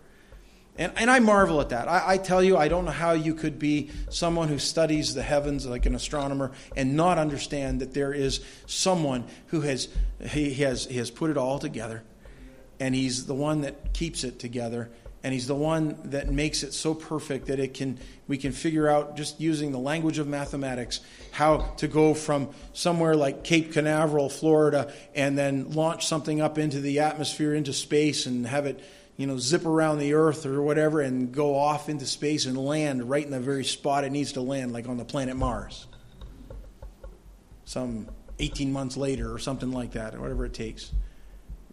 [0.77, 1.89] And, and I marvel at that.
[1.89, 5.21] I, I, tell you, I don't know how you could be someone who studies the
[5.21, 9.89] heavens like an astronomer and not understand that there is someone who has
[10.25, 12.03] he, he has he has put it all together,
[12.79, 14.89] and he's the one that keeps it together,
[15.21, 18.87] and he's the one that makes it so perfect that it can we can figure
[18.87, 21.01] out just using the language of mathematics
[21.31, 26.79] how to go from somewhere like Cape Canaveral, Florida, and then launch something up into
[26.79, 28.79] the atmosphere, into space, and have it
[29.19, 33.09] you know zip around the Earth or whatever, and go off into space and land
[33.09, 35.87] right in the very spot it needs to land, like on the planet Mars.
[37.65, 38.07] some
[38.39, 40.93] 18 months later or something like that, or whatever it takes.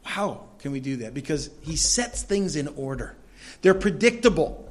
[0.03, 1.15] How can we do that?
[1.15, 3.15] Because He sets things in order,
[3.63, 4.69] they're predictable.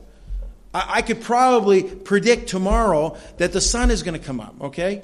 [0.74, 5.02] I, I could probably predict tomorrow that the sun is going to come up, okay?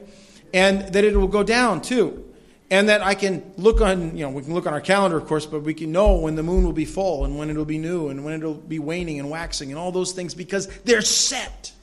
[0.54, 2.31] And that it will go down too
[2.72, 5.28] and that I can look on, you know, we can look on our calendar, of
[5.28, 7.78] course, but we can know when the moon will be full and when it'll be
[7.78, 11.74] new and when it'll be waning and waxing and all those things because they're set.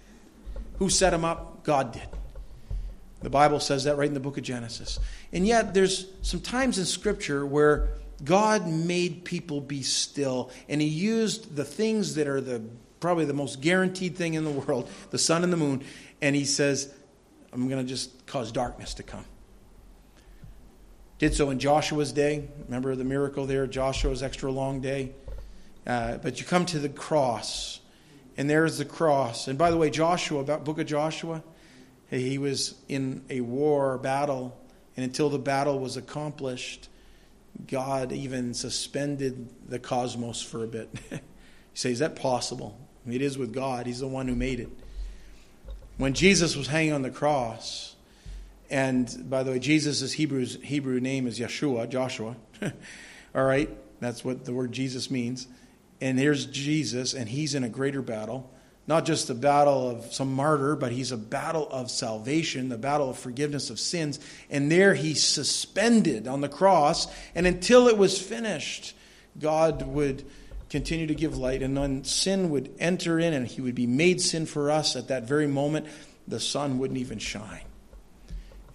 [0.78, 1.62] Who set them up?
[1.62, 2.08] God did.
[3.20, 4.98] The Bible says that right in the book of Genesis.
[5.30, 7.88] And yet, there's some times in Scripture where
[8.24, 12.62] God made people be still, and He used the things that are the
[13.00, 15.84] probably the most guaranteed thing in the world, the sun and the moon,
[16.22, 16.94] and He says,
[17.52, 19.24] I'm going to just cause darkness to come.
[21.18, 22.48] Did so in Joshua's day.
[22.66, 25.12] Remember the miracle there, Joshua's extra long day?
[25.86, 27.80] Uh, but you come to the cross,
[28.36, 29.48] and there's the cross.
[29.48, 31.42] And by the way, Joshua, about book of Joshua,
[32.08, 34.56] he was in a war battle,
[34.96, 36.88] and until the battle was accomplished,
[37.66, 40.88] God even suspended the cosmos for a bit.
[41.10, 41.18] you
[41.74, 42.78] say, is that possible?
[43.08, 43.86] It is with God.
[43.86, 44.68] He's the one who made it.
[45.96, 47.96] When Jesus was hanging on the cross,
[48.70, 52.36] and by the way, Jesus' Hebrew's, Hebrew name is Yeshua, Joshua.
[53.34, 55.46] All right, that's what the word Jesus means.
[56.00, 58.52] And here's Jesus, and he's in a greater battle.
[58.86, 63.10] Not just a battle of some martyr, but he's a battle of salvation, the battle
[63.10, 64.18] of forgiveness of sins.
[64.48, 67.06] And there he's suspended on the cross.
[67.34, 68.94] And until it was finished,
[69.38, 70.24] God would
[70.70, 74.20] continue to give light, and then sin would enter in, and he would be made
[74.20, 75.86] sin for us at that very moment.
[76.26, 77.62] The sun wouldn't even shine.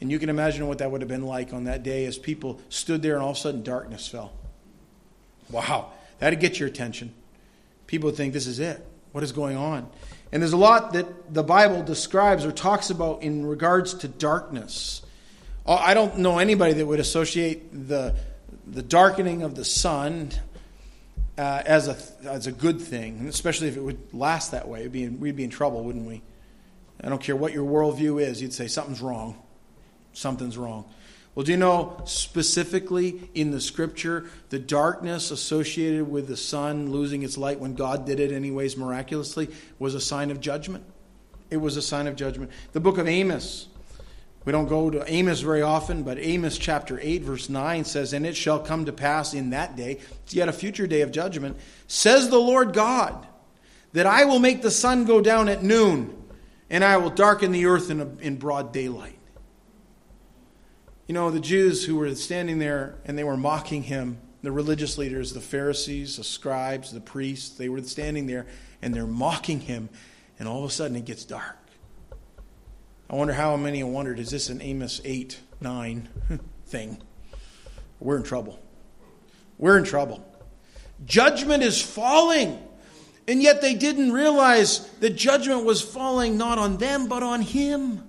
[0.04, 2.60] And you can imagine what that would have been like on that day as people
[2.68, 4.34] stood there and all of a sudden darkness fell.
[5.50, 7.14] Wow, that'd get your attention.
[7.88, 8.86] People would think, this is it.
[9.14, 9.90] What is going on?
[10.34, 15.04] And there's a lot that the Bible describes or talks about in regards to darkness.
[15.66, 18.14] Uh, I don't know anybody that would associate the,
[18.68, 20.32] the darkening of the sun
[21.38, 21.96] uh, as, a,
[22.28, 24.86] as a good thing, especially if it would last that way.
[24.90, 26.22] Be we'd be in trouble, wouldn't we?
[27.02, 29.42] I don't care what your worldview is, you'd say something's wrong
[30.14, 30.86] something's wrong.
[31.36, 37.24] Well, do you know specifically in the scripture the darkness associated with the sun losing
[37.24, 39.50] its light when God did it, anyways, miraculously,
[39.80, 40.84] was a sign of judgment?
[41.50, 42.52] It was a sign of judgment.
[42.72, 43.68] The book of Amos.
[44.46, 48.26] We don't go to Amos very often, but Amos chapter 8, verse 9 says, And
[48.26, 50.00] it shall come to pass in that day,
[50.30, 53.26] yet a future day of judgment, says the Lord God,
[53.94, 56.14] that I will make the sun go down at noon,
[56.70, 59.18] and I will darken the earth in, a, in broad daylight.
[61.08, 64.98] You know, the Jews who were standing there and they were mocking him, the religious
[64.98, 68.46] leaders, the Pharisees, the scribes, the priests, they were standing there
[68.82, 69.90] and they're mocking him,
[70.40, 71.58] and all of a sudden it gets dark.
[73.10, 76.10] I wonder how many wondered, is this an Amos 8, 9
[76.66, 77.02] thing?
[78.00, 78.60] We're in trouble.
[79.58, 80.26] We're in trouble.
[81.06, 82.62] Judgment is falling.
[83.28, 88.04] And yet they didn't realize that judgment was falling not on them, but on him.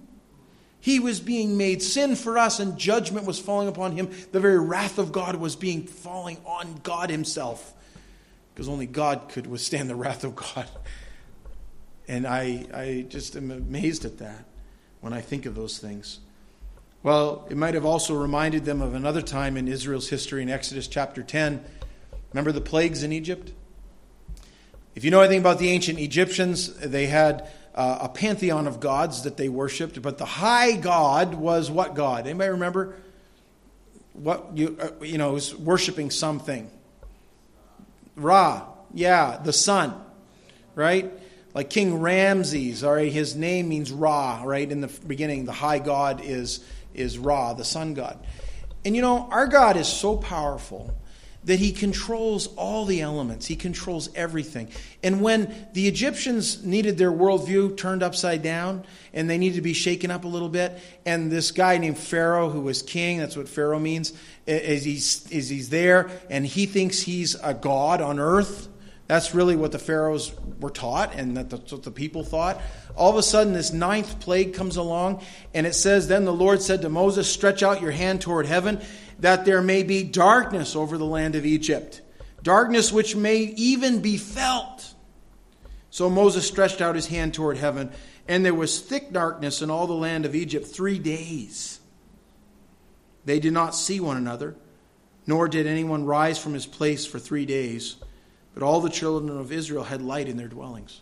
[0.85, 4.11] He was being made sin for us, and judgment was falling upon him.
[4.33, 7.73] The very wrath of God was being falling on God himself.
[8.53, 10.69] Because only God could withstand the wrath of God.
[12.07, 14.45] And I, I just am amazed at that
[15.01, 16.21] when I think of those things.
[17.03, 20.87] Well, it might have also reminded them of another time in Israel's history in Exodus
[20.87, 21.65] chapter 10.
[22.35, 23.53] Remember the plagues in Egypt?
[24.95, 29.23] If you know anything about the ancient Egyptians, they had uh, a pantheon of gods
[29.23, 32.27] that they worshipped, but the high god was what god?
[32.27, 32.95] Anybody remember?
[34.13, 36.71] What you uh, you know was worshiping something.
[38.17, 39.93] Ra, yeah, the sun,
[40.77, 41.13] right?
[41.53, 44.71] Like King Ramses, all right, his name means Ra, right?
[44.71, 48.25] In the beginning, the high god is is Ra, the sun god.
[48.85, 50.95] And you know, our God is so powerful
[51.45, 54.69] that he controls all the elements, he controls everything.
[55.03, 59.75] And when the Egyptians needed their worldview turned upside down and they needed to be
[59.75, 63.49] shaken up a little bit, and this guy named Pharaoh, who was king, that's what
[63.49, 64.13] Pharaoh means,
[64.47, 68.69] is he's, is he's there and he thinks he's a god on earth.
[69.07, 72.63] That's really what the pharaohs were taught, and that's what the people thought.
[72.97, 76.63] All of a sudden, this ninth plague comes along, and it says, Then the Lord
[76.63, 78.81] said to Moses, Stretch out your hand toward heaven,
[79.25, 82.03] that there may be darkness over the land of Egypt,
[82.43, 84.93] darkness which may even be felt.
[85.89, 87.91] So Moses stretched out his hand toward heaven,
[88.29, 91.81] and there was thick darkness in all the land of Egypt three days.
[93.25, 94.57] They did not see one another,
[95.27, 97.97] nor did anyone rise from his place for three days,
[98.53, 101.01] but all the children of Israel had light in their dwellings.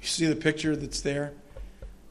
[0.00, 1.32] You see the picture that's there?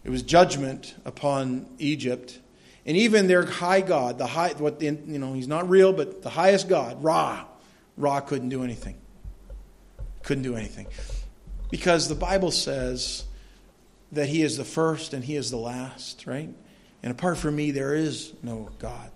[0.03, 2.39] It was judgment upon Egypt
[2.87, 6.29] And even their high god, the high, what you know, he's not real, but the
[6.29, 7.43] highest god, Ra,
[7.97, 8.95] Ra couldn't do anything.
[10.23, 10.87] Couldn't do anything.
[11.69, 13.25] Because the Bible says
[14.13, 16.49] that he is the first and he is the last, right?
[17.03, 19.11] And apart from me, there is no God.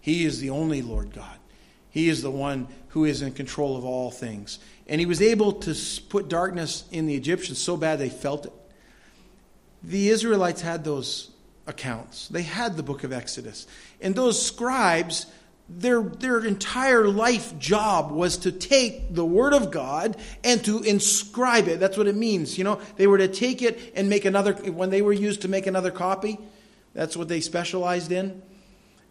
[0.00, 1.36] He is the only Lord God.
[1.90, 4.60] He is the one who is in control of all things.
[4.86, 5.74] And he was able to
[6.08, 8.52] put darkness in the Egyptians so bad they felt it.
[9.82, 11.30] The Israelites had those
[11.68, 13.66] accounts, they had the book of Exodus.
[14.00, 15.26] And those scribes,
[15.68, 21.68] their, their entire life job was to take the Word of God and to inscribe
[21.68, 21.78] it.
[21.78, 22.58] That's what it means.
[22.58, 25.48] You know, they were to take it and make another, when they were used to
[25.48, 26.38] make another copy,
[26.94, 28.42] that's what they specialized in.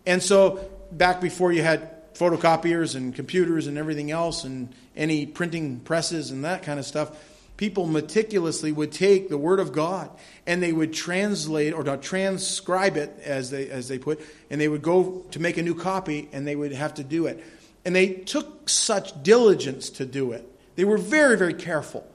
[0.05, 5.79] And so, back before you had photocopiers and computers and everything else and any printing
[5.81, 7.11] presses and that kind of stuff,
[7.57, 10.09] people meticulously would take the word of God
[10.45, 14.83] and they would translate or transcribe it as they as they put and they would
[14.83, 17.43] go to make a new copy and they would have to do it.
[17.83, 20.47] And they took such diligence to do it.
[20.75, 22.07] They were very very careful.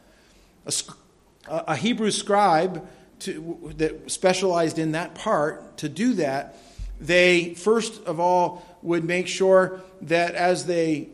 [0.64, 0.72] A,
[1.49, 2.86] a Hebrew scribe
[3.20, 6.57] to, that specialized in that part to do that,
[7.01, 11.09] they first of all would make sure that as they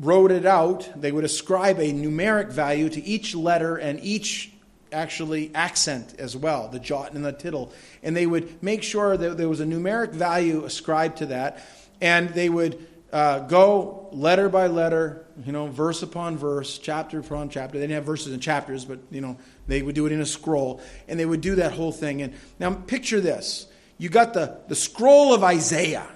[0.00, 4.50] wrote it out, they would ascribe a numeric value to each letter and each
[4.92, 7.72] actually accent as well, the jot and the tittle.
[8.02, 11.64] And they would make sure that there was a numeric value ascribed to that.
[12.00, 17.50] And they would uh, go letter by letter, you know, verse upon verse, chapter upon
[17.50, 17.78] chapter.
[17.78, 19.36] They didn't have verses and chapters, but, you know,
[19.66, 20.80] they would do it in a scroll.
[21.08, 22.22] And they would do that whole thing.
[22.22, 23.66] And now picture this.
[23.98, 26.08] You got the, the scroll of Isaiah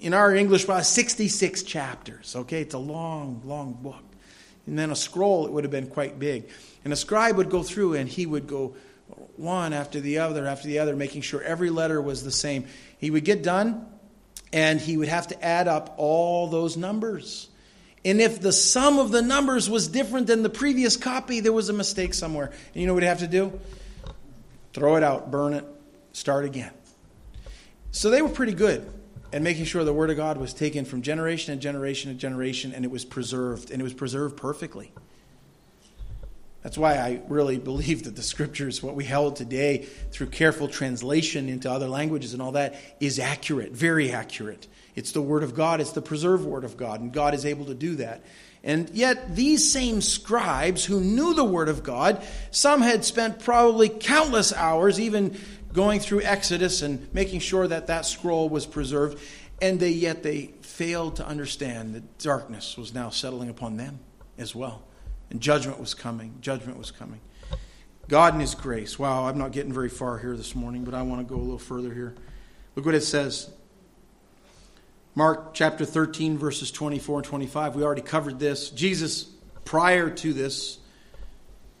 [0.00, 2.34] in our English Bible, 66 chapters.
[2.34, 4.02] Okay, it's a long, long book.
[4.66, 6.48] And then a scroll, it would have been quite big.
[6.84, 8.74] And a scribe would go through and he would go
[9.36, 12.66] one after the other, after the other, making sure every letter was the same.
[12.98, 13.86] He would get done
[14.52, 17.48] and he would have to add up all those numbers.
[18.04, 21.68] And if the sum of the numbers was different than the previous copy, there was
[21.68, 22.46] a mistake somewhere.
[22.46, 23.58] And you know what he'd have to do?
[24.72, 25.64] Throw it out, burn it,
[26.12, 26.72] start again.
[27.90, 28.90] So they were pretty good
[29.32, 32.72] and making sure the Word of God was taken from generation to generation to generation
[32.74, 34.92] and it was preserved, and it was preserved perfectly.
[36.62, 41.48] That's why I really believe that the Scriptures, what we held today through careful translation
[41.48, 44.66] into other languages and all that, is accurate, very accurate.
[44.94, 47.66] It's the Word of God, it's the preserved Word of God, and God is able
[47.66, 48.22] to do that.
[48.62, 53.88] And yet, these same scribes who knew the Word of God, some had spent probably
[53.88, 55.40] countless hours, even
[55.72, 59.18] going through Exodus and making sure that that scroll was preserved,
[59.62, 64.00] and they yet they failed to understand that darkness was now settling upon them
[64.38, 64.82] as well,
[65.30, 66.34] and judgment was coming.
[66.40, 67.20] Judgment was coming.
[68.08, 68.98] God in His grace.
[68.98, 71.42] Wow, I'm not getting very far here this morning, but I want to go a
[71.42, 72.14] little further here.
[72.74, 73.50] Look what it says.
[75.14, 77.74] Mark chapter 13, verses 24 and 25.
[77.74, 78.70] We already covered this.
[78.70, 79.24] Jesus,
[79.64, 80.78] prior to this,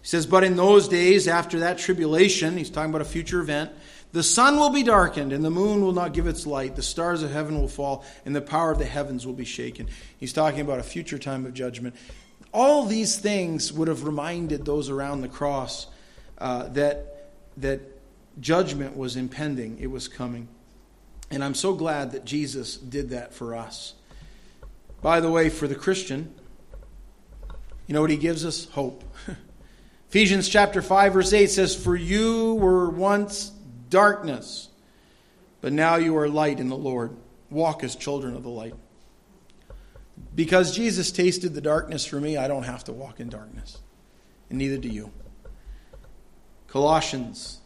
[0.02, 3.70] he says, But in those days, after that tribulation, he's talking about a future event,
[4.12, 6.74] the sun will be darkened, and the moon will not give its light.
[6.74, 9.88] The stars of heaven will fall, and the power of the heavens will be shaken.
[10.18, 11.94] He's talking about a future time of judgment.
[12.52, 15.86] All these things would have reminded those around the cross
[16.38, 17.80] uh, that, that
[18.40, 20.48] judgment was impending, it was coming.
[21.30, 23.94] And I'm so glad that Jesus did that for us.
[25.00, 26.34] By the way, for the Christian,
[27.86, 28.64] you know what he gives us?
[28.70, 29.04] Hope.
[30.08, 33.52] Ephesians chapter 5 verse 8 says, "For you were once
[33.90, 34.68] darkness,
[35.60, 37.16] but now you are light in the Lord.
[37.50, 38.74] Walk as children of the light."
[40.34, 43.78] Because Jesus tasted the darkness for me, I don't have to walk in darkness.
[44.48, 45.10] And neither do you.
[46.68, 47.58] Colossians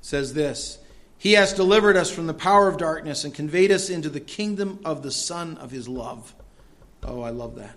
[0.00, 0.78] says this,
[1.18, 4.78] "He has delivered us from the power of darkness and conveyed us into the kingdom
[4.84, 6.34] of the son of his love."
[7.02, 7.76] Oh, I love that.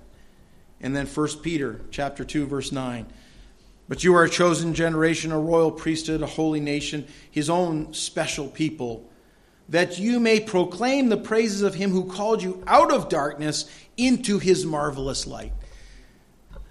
[0.79, 3.07] And then 1 Peter chapter 2 verse 9,
[3.87, 8.47] but you are a chosen generation, a royal priesthood, a holy nation, his own special
[8.47, 9.09] people,
[9.69, 14.39] that you may proclaim the praises of him who called you out of darkness into
[14.39, 15.53] his marvelous light.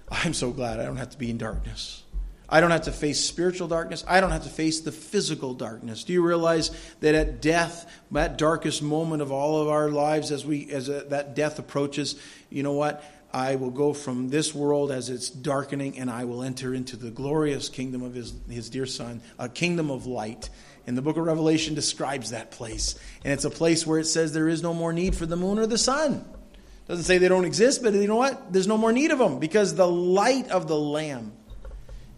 [0.09, 2.03] I'm so glad I don't have to be in darkness.
[2.49, 4.05] I don't have to face spiritual darkness.
[4.07, 6.05] I don't have to face the physical darkness.
[6.05, 10.45] Do you realize that at death, that darkest moment of all of our lives, as
[10.45, 12.15] we as a, that death approaches,
[12.49, 13.03] you know what?
[13.37, 17.11] I will go from this world as it's darkening, and I will enter into the
[17.11, 20.49] glorious kingdom of his, his dear Son, a kingdom of light.
[20.87, 22.97] And the book of Revelation describes that place.
[23.23, 25.59] And it's a place where it says there is no more need for the moon
[25.59, 26.25] or the sun.
[26.53, 28.51] It doesn't say they don't exist, but you know what?
[28.51, 31.31] There's no more need of them because the light of the Lamb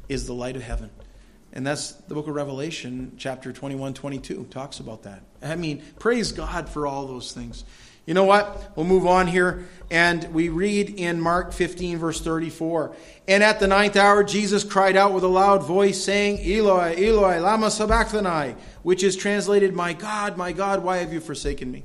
[0.07, 0.89] is the light of heaven.
[1.51, 5.24] And that's the book of Revelation, chapter 21, 22, talks about that.
[5.41, 7.65] I mean, praise God for all those things.
[8.10, 8.72] You know what?
[8.76, 9.68] We'll move on here.
[9.91, 12.95] And we read in Mark 15, verse 34.
[13.28, 17.39] And at the ninth hour, Jesus cried out with a loud voice, saying, Eloi, Eloi,
[17.39, 21.84] Lama Sabachthani, which is translated, My God, my God, why have you forsaken me?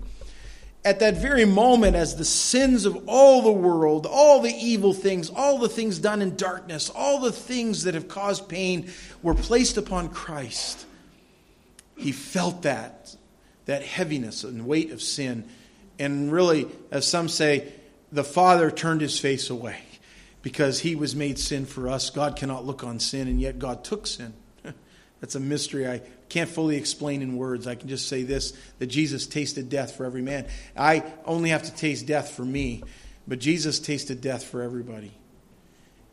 [0.82, 5.28] At that very moment, as the sins of all the world, all the evil things,
[5.28, 8.90] all the things done in darkness, all the things that have caused pain
[9.22, 10.86] were placed upon Christ,
[11.98, 13.14] he felt that,
[13.66, 15.46] that heaviness and weight of sin
[15.98, 17.72] and really, as some say,
[18.12, 19.78] the Father turned his face away
[20.42, 22.10] because he was made sin for us.
[22.10, 24.34] God cannot look on sin, and yet God took sin.
[25.20, 27.66] That's a mystery I can't fully explain in words.
[27.66, 30.46] I can just say this that Jesus tasted death for every man.
[30.76, 32.82] I only have to taste death for me,
[33.26, 35.12] but Jesus tasted death for everybody.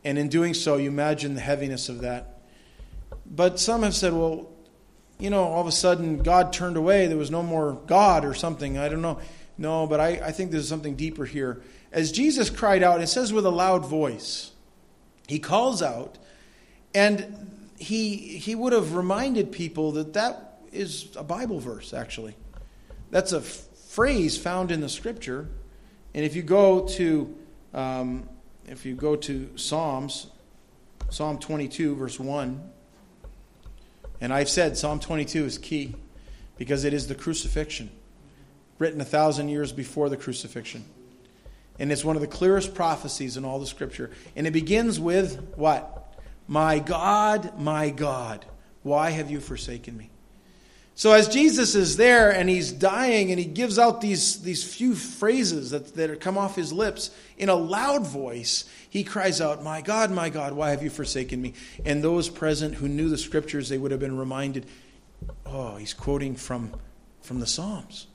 [0.04, 2.40] And in doing so, you imagine the heaviness of that.
[3.26, 4.50] But some have said, well,
[5.18, 7.06] you know, all of a sudden God turned away.
[7.06, 8.78] There was no more God or something.
[8.78, 9.20] I don't know.
[9.62, 11.62] No, but I, I think there's something deeper here.
[11.92, 14.50] As Jesus cried out, it says with a loud voice,
[15.28, 16.18] he calls out,
[16.96, 22.34] and he, he would have reminded people that that is a Bible verse, actually.
[23.12, 23.44] That's a f-
[23.86, 25.48] phrase found in the scripture.
[26.12, 27.32] And if you go to,
[27.72, 28.28] um,
[28.66, 30.26] if you go to Psalms,
[31.08, 32.68] Psalm 22, verse 1,
[34.20, 35.94] and I've said Psalm 22 is key
[36.58, 37.90] because it is the crucifixion
[38.82, 40.84] written a thousand years before the crucifixion.
[41.78, 44.10] And it's one of the clearest prophecies in all the scripture.
[44.34, 46.14] And it begins with what?
[46.48, 48.44] My God, my God,
[48.82, 50.10] why have you forsaken me?
[50.96, 54.96] So as Jesus is there and he's dying and he gives out these, these few
[54.96, 59.80] phrases that, that come off his lips in a loud voice, he cries out, My
[59.80, 61.54] God, my God, why have you forsaken me?
[61.86, 64.66] And those present who knew the scriptures, they would have been reminded,
[65.46, 66.74] oh, he's quoting from,
[67.22, 68.08] from the Psalms.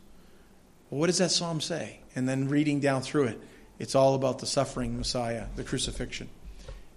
[0.90, 2.00] Well, what does that psalm say?
[2.16, 3.42] And then reading down through it,
[3.80, 6.30] it's all about the suffering Messiah, the crucifixion.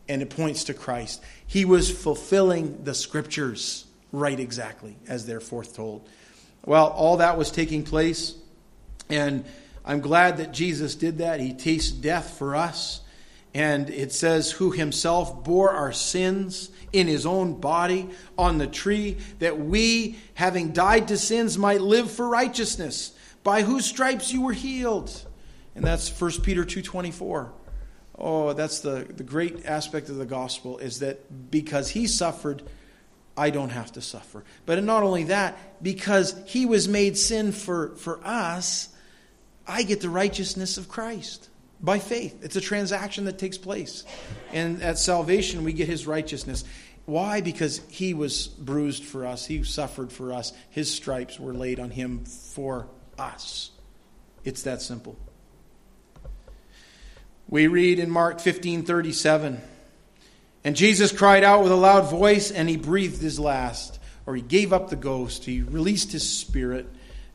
[0.08, 1.22] And it points to Christ.
[1.46, 6.08] He was fulfilling the scriptures right exactly as they're foretold.
[6.64, 8.34] Well, all that was taking place.
[9.08, 9.44] And
[9.84, 11.40] I'm glad that Jesus did that.
[11.40, 13.00] He tasted death for us.
[13.54, 19.18] And it says, Who himself bore our sins in his own body on the tree,
[19.38, 23.12] that we, having died to sins, might live for righteousness
[23.42, 25.10] by whose stripes you were healed.
[25.74, 27.50] And that's 1 Peter 2.24.
[28.18, 32.62] Oh, that's the, the great aspect of the gospel is that because he suffered,
[33.36, 34.44] I don't have to suffer.
[34.66, 38.90] But not only that, because he was made sin for, for us,
[39.66, 41.48] I get the righteousness of Christ
[41.80, 42.44] by faith.
[42.44, 44.04] It's a transaction that takes place.
[44.52, 46.64] And at salvation, we get his righteousness.
[47.06, 47.40] Why?
[47.40, 51.90] Because he was bruised for us, he suffered for us, his stripes were laid on
[51.90, 52.88] him for
[53.20, 53.70] us.
[54.44, 55.16] It's that simple.
[57.48, 59.60] We read in Mark 15 37,
[60.64, 64.42] and Jesus cried out with a loud voice, and he breathed his last, or he
[64.42, 65.44] gave up the ghost.
[65.44, 66.88] He released his spirit.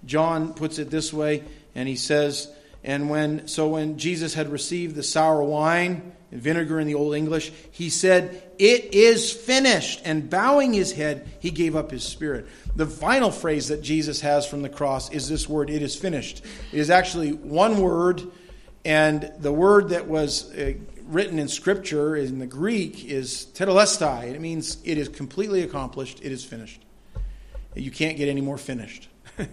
[0.05, 2.49] John puts it this way, and he says,
[2.85, 7.15] and when so when Jesus had received the sour wine and vinegar in the old
[7.15, 12.47] English, he said, "It is finished." And bowing his head, he gave up his spirit.
[12.75, 16.43] The final phrase that Jesus has from the cross is this word, "It is finished."
[16.71, 18.23] It is actually one word,
[18.83, 20.73] and the word that was uh,
[21.05, 24.33] written in Scripture in the Greek is tetelestai.
[24.33, 26.19] It means it is completely accomplished.
[26.23, 26.81] It is finished.
[27.75, 29.09] You can't get any more finished.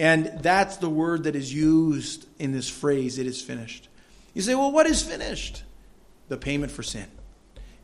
[0.00, 3.88] And that's the word that is used in this phrase, it is finished.
[4.32, 5.64] You say, well, what is finished?
[6.28, 7.06] The payment for sin.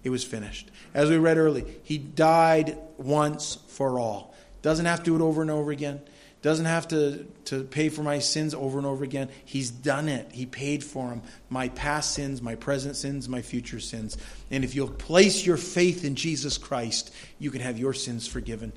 [0.05, 0.71] It was finished.
[0.93, 4.35] As we read early, he died once for all.
[4.63, 6.01] Doesn't have to do it over and over again.
[6.43, 9.31] Doesn't have to, to pay for my sins over and over again.
[9.47, 10.31] He's done it.
[10.31, 11.23] He paid for them.
[11.49, 14.19] My past sins, my present sins, my future sins.
[14.51, 18.75] And if you'll place your faith in Jesus Christ, you can have your sins forgiven.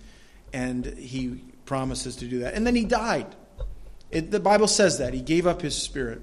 [0.53, 2.53] And he promises to do that.
[2.53, 3.27] And then he died.
[4.11, 5.13] It, the Bible says that.
[5.13, 6.21] He gave up his spirit.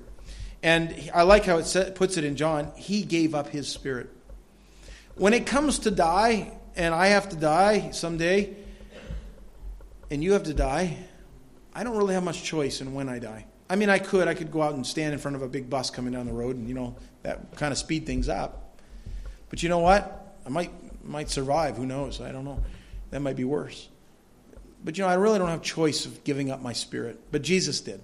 [0.62, 2.72] And I like how it puts it in John.
[2.74, 4.08] He gave up his spirit.
[5.16, 8.56] When it comes to die, and I have to die someday,
[10.10, 10.98] and you have to die,
[11.72, 13.46] I don't really have much choice in when I die.
[13.70, 14.28] I mean, I could.
[14.28, 16.32] I could go out and stand in front of a big bus coming down the
[16.32, 18.78] road, and, you know, that kind of speed things up.
[19.50, 20.36] But you know what?
[20.44, 20.72] I might,
[21.04, 21.76] might survive.
[21.76, 22.20] Who knows?
[22.20, 22.62] I don't know.
[23.10, 23.88] That might be worse.
[24.84, 27.18] But you know, I really don't have choice of giving up my spirit.
[27.32, 28.02] But Jesus did.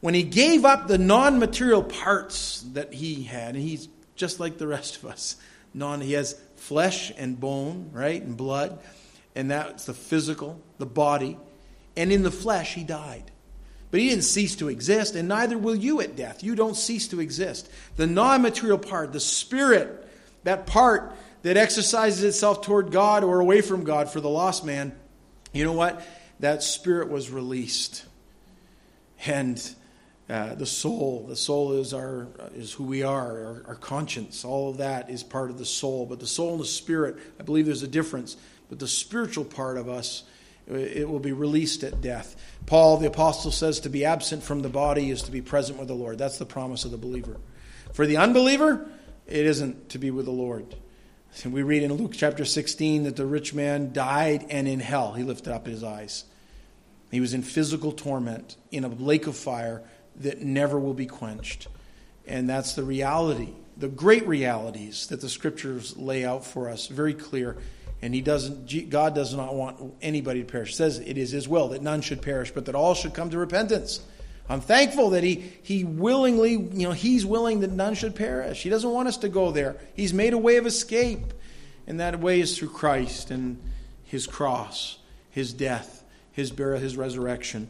[0.00, 4.58] When he gave up the non material parts that he had, and he's just like
[4.58, 5.36] the rest of us.
[5.74, 8.78] Non, he has flesh and bone, right, and blood.
[9.34, 11.38] and that's the physical, the body,
[11.96, 13.30] and in the flesh he died.
[13.90, 16.42] But he didn't cease to exist, and neither will you at death.
[16.42, 17.70] You don't cease to exist.
[17.96, 20.06] The non material part, the spirit,
[20.44, 24.92] that part that exercises itself toward God or away from God for the lost man,
[25.52, 26.02] you know what?
[26.40, 28.04] That spirit was released.
[29.26, 29.62] And
[30.28, 34.44] uh, the soul, the soul is our is who we are, our, our conscience.
[34.44, 36.04] All of that is part of the soul.
[36.04, 38.36] But the soul and the spirit, I believe there's a difference.
[38.68, 40.24] But the spiritual part of us,
[40.66, 42.36] it will be released at death.
[42.66, 45.88] Paul, the apostle, says to be absent from the body is to be present with
[45.88, 46.18] the Lord.
[46.18, 47.38] That's the promise of the believer.
[47.94, 48.86] For the unbeliever,
[49.26, 50.74] it isn't to be with the Lord.
[51.46, 55.22] We read in Luke chapter 16 that the rich man died and in hell he
[55.22, 56.24] lifted up his eyes.
[57.10, 59.82] He was in physical torment in a lake of fire
[60.18, 61.68] that never will be quenched.
[62.26, 67.14] And that's the reality, the great realities that the scriptures lay out for us, very
[67.14, 67.56] clear.
[68.00, 70.76] And he doesn't God does not want anybody to perish.
[70.76, 73.38] Says it is his will that none should perish, but that all should come to
[73.38, 74.00] repentance.
[74.48, 78.62] I'm thankful that he, he willingly, you know, he's willing that none should perish.
[78.62, 79.76] He doesn't want us to go there.
[79.94, 81.34] He's made a way of escape.
[81.86, 83.60] And that way is through Christ and
[84.04, 84.98] his cross,
[85.30, 86.02] his death,
[86.32, 87.68] his burial, his resurrection.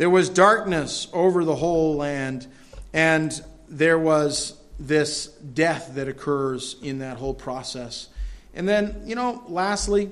[0.00, 2.46] There was darkness over the whole land,
[2.94, 3.38] and
[3.68, 8.08] there was this death that occurs in that whole process.
[8.54, 10.10] And then, you know, lastly,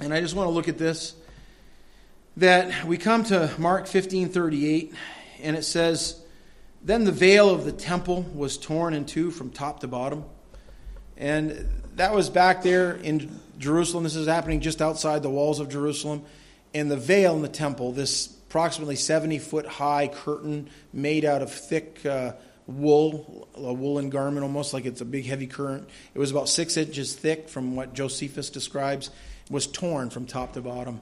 [0.00, 1.14] and I just want to look at this,
[2.38, 4.92] that we come to Mark 15:38
[5.40, 6.20] and it says,
[6.82, 10.24] Then the veil of the temple was torn in two from top to bottom.
[11.16, 14.02] And that was back there in Jerusalem.
[14.02, 16.24] This is happening just outside the walls of Jerusalem.
[16.74, 21.50] And the veil in the temple, this approximately 70 foot high curtain made out of
[21.50, 22.30] thick uh,
[22.68, 25.88] wool, a woolen garment, almost like it's a big heavy current.
[26.14, 29.10] It was about six inches thick, from what Josephus describes,
[29.50, 31.00] was torn from top to bottom.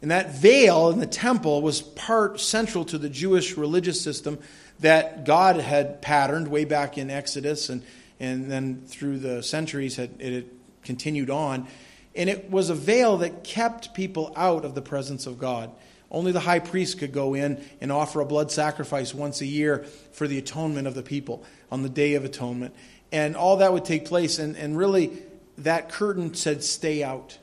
[0.00, 4.38] And that veil in the temple was part central to the Jewish religious system
[4.80, 7.82] that God had patterned way back in Exodus and,
[8.18, 10.50] and then through the centuries had, it had
[10.84, 11.68] continued on.
[12.14, 15.70] And it was a veil that kept people out of the presence of God.
[16.12, 19.84] Only the high priest could go in and offer a blood sacrifice once a year
[20.12, 22.74] for the atonement of the people on the Day of Atonement.
[23.10, 24.38] And all that would take place.
[24.38, 25.10] And, and really,
[25.58, 27.38] that curtain said, stay out.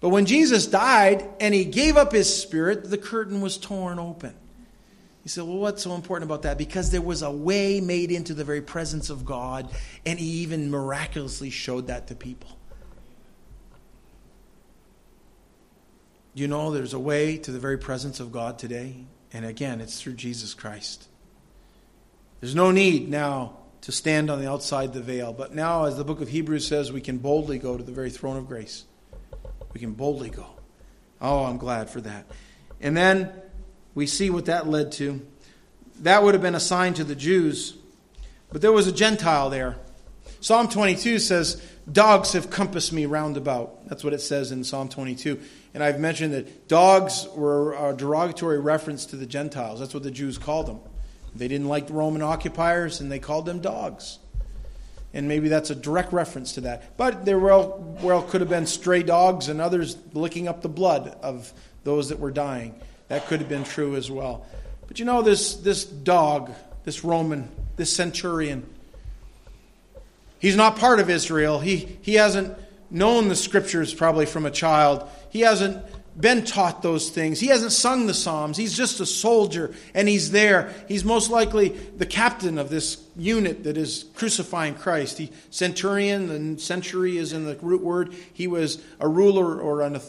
[0.00, 4.34] But when Jesus died and he gave up his spirit, the curtain was torn open.
[5.22, 6.58] You said, well, what's so important about that?
[6.58, 9.70] Because there was a way made into the very presence of God,
[10.04, 12.50] and he even miraculously showed that to people.
[16.34, 19.04] You know, there's a way to the very presence of God today.
[19.32, 21.08] And again, it's through Jesus Christ.
[22.40, 25.32] There's no need now to stand on the outside the veil.
[25.32, 28.10] But now, as the book of Hebrews says, we can boldly go to the very
[28.10, 28.84] throne of grace.
[29.72, 30.46] We can boldly go.
[31.20, 32.26] Oh, I'm glad for that.
[32.80, 33.32] And then
[33.94, 35.24] we see what that led to.
[36.00, 37.76] That would have been a sign to the Jews,
[38.50, 39.76] but there was a Gentile there.
[40.40, 43.88] Psalm 22 says, Dogs have compassed me round about.
[43.88, 45.40] That's what it says in Psalm 22.
[45.74, 49.80] And I've mentioned that dogs were a derogatory reference to the Gentiles.
[49.80, 50.80] That's what the Jews called them.
[51.34, 54.18] They didn't like the Roman occupiers, and they called them dogs.
[55.14, 56.96] And maybe that's a direct reference to that.
[56.96, 61.16] But there well, well could have been stray dogs and others licking up the blood
[61.22, 61.52] of
[61.84, 62.74] those that were dying.
[63.08, 64.46] That could have been true as well.
[64.88, 66.50] But you know, this, this dog,
[66.84, 68.66] this Roman, this centurion,
[70.38, 71.60] he's not part of Israel.
[71.60, 72.56] He, he hasn't
[72.92, 75.08] known the scriptures probably from a child.
[75.30, 75.84] He hasn't
[76.18, 77.40] been taught those things.
[77.40, 78.58] He hasn't sung the Psalms.
[78.58, 80.74] He's just a soldier and he's there.
[80.86, 85.16] He's most likely the captain of this unit that is crucifying Christ.
[85.16, 88.14] He centurion, the century is in the root word.
[88.34, 90.00] He was a ruler or an uh,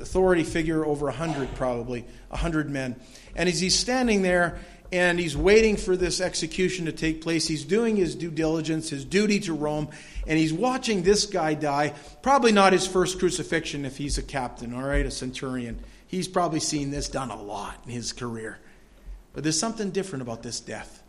[0.00, 2.96] authority figure over a hundred probably, a hundred men.
[3.34, 4.58] And as he's standing there
[4.96, 9.04] and he's waiting for this execution to take place, he's doing his due diligence, his
[9.04, 9.88] duty to Rome,
[10.26, 11.92] and he's watching this guy die.
[12.22, 15.78] Probably not his first crucifixion if he's a captain, all right, a centurion.
[16.06, 18.58] He's probably seen this done a lot in his career.
[19.34, 21.02] But there's something different about this death.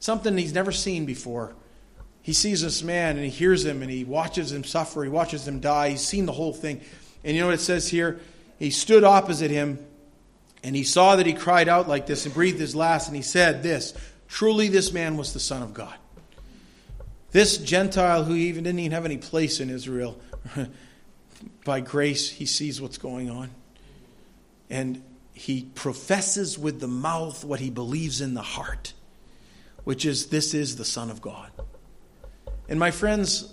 [0.00, 1.54] Something he's never seen before.
[2.22, 5.04] He sees this man and he hears him and he watches him suffer.
[5.04, 5.90] He watches him die.
[5.90, 6.80] He's seen the whole thing.
[7.22, 8.20] And you know what it says here?
[8.58, 9.84] He stood opposite him
[10.64, 13.22] and he saw that he cried out like this and breathed his last and he
[13.22, 13.92] said this
[14.26, 15.94] Truly, this man was the Son of God.
[17.30, 20.18] This Gentile who even didn't even have any place in Israel,
[21.64, 23.50] by grace, he sees what's going on.
[24.70, 25.02] And
[25.34, 28.94] he professes with the mouth what he believes in the heart,
[29.84, 31.50] which is this is the Son of God.
[32.68, 33.52] And my friends,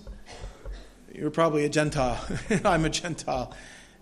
[1.14, 2.24] you're probably a Gentile.
[2.64, 3.54] I'm a Gentile.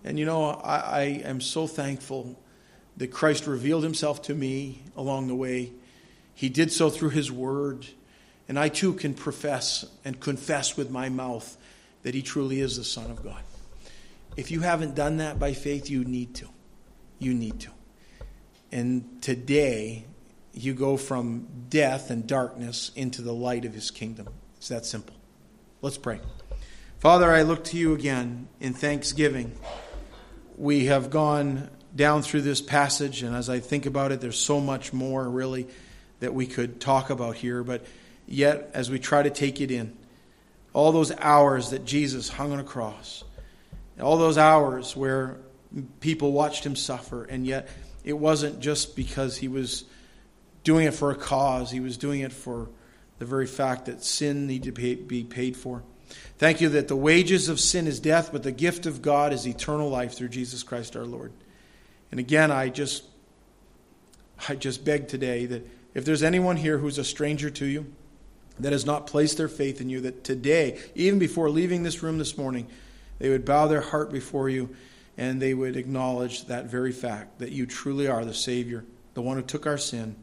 [0.04, 2.38] And you know, I, I am so thankful
[3.00, 5.72] that Christ revealed himself to me along the way.
[6.34, 7.86] He did so through his word.
[8.46, 11.56] And I too can profess and confess with my mouth
[12.02, 13.40] that he truly is the Son of God.
[14.36, 16.48] If you haven't done that by faith, you need to.
[17.18, 17.70] You need to.
[18.70, 20.04] And today,
[20.52, 24.28] you go from death and darkness into the light of his kingdom.
[24.58, 25.16] It's that simple.
[25.80, 26.20] Let's pray.
[26.98, 29.52] Father, I look to you again in thanksgiving.
[30.58, 34.60] We have gone down through this passage, and as I think about it, there's so
[34.60, 35.66] much more really
[36.20, 37.62] that we could talk about here.
[37.62, 37.84] But
[38.26, 39.96] yet, as we try to take it in,
[40.72, 43.24] all those hours that Jesus hung on a cross,
[44.00, 45.38] all those hours where
[46.00, 47.68] people watched him suffer, and yet
[48.04, 49.84] it wasn't just because he was
[50.62, 52.68] doing it for a cause, he was doing it for
[53.18, 55.82] the very fact that sin needed to be paid for.
[56.38, 59.46] Thank you that the wages of sin is death, but the gift of God is
[59.46, 61.32] eternal life through Jesus Christ our Lord.
[62.10, 63.04] And again, I just
[64.48, 67.92] I just beg today that if there's anyone here who's a stranger to you,
[68.60, 72.18] that has not placed their faith in you, that today, even before leaving this room
[72.18, 72.66] this morning,
[73.18, 74.74] they would bow their heart before you
[75.16, 78.84] and they would acknowledge that very fact that you truly are the Savior,
[79.14, 80.16] the one who took our sin,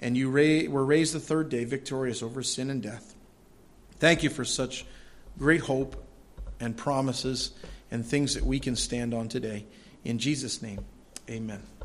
[0.00, 3.14] and you were raised the third day victorious over sin and death.
[3.98, 4.86] Thank you for such
[5.38, 6.02] great hope
[6.60, 7.52] and promises
[7.90, 9.66] and things that we can stand on today.
[10.04, 10.84] In Jesus' name,
[11.30, 11.77] amen.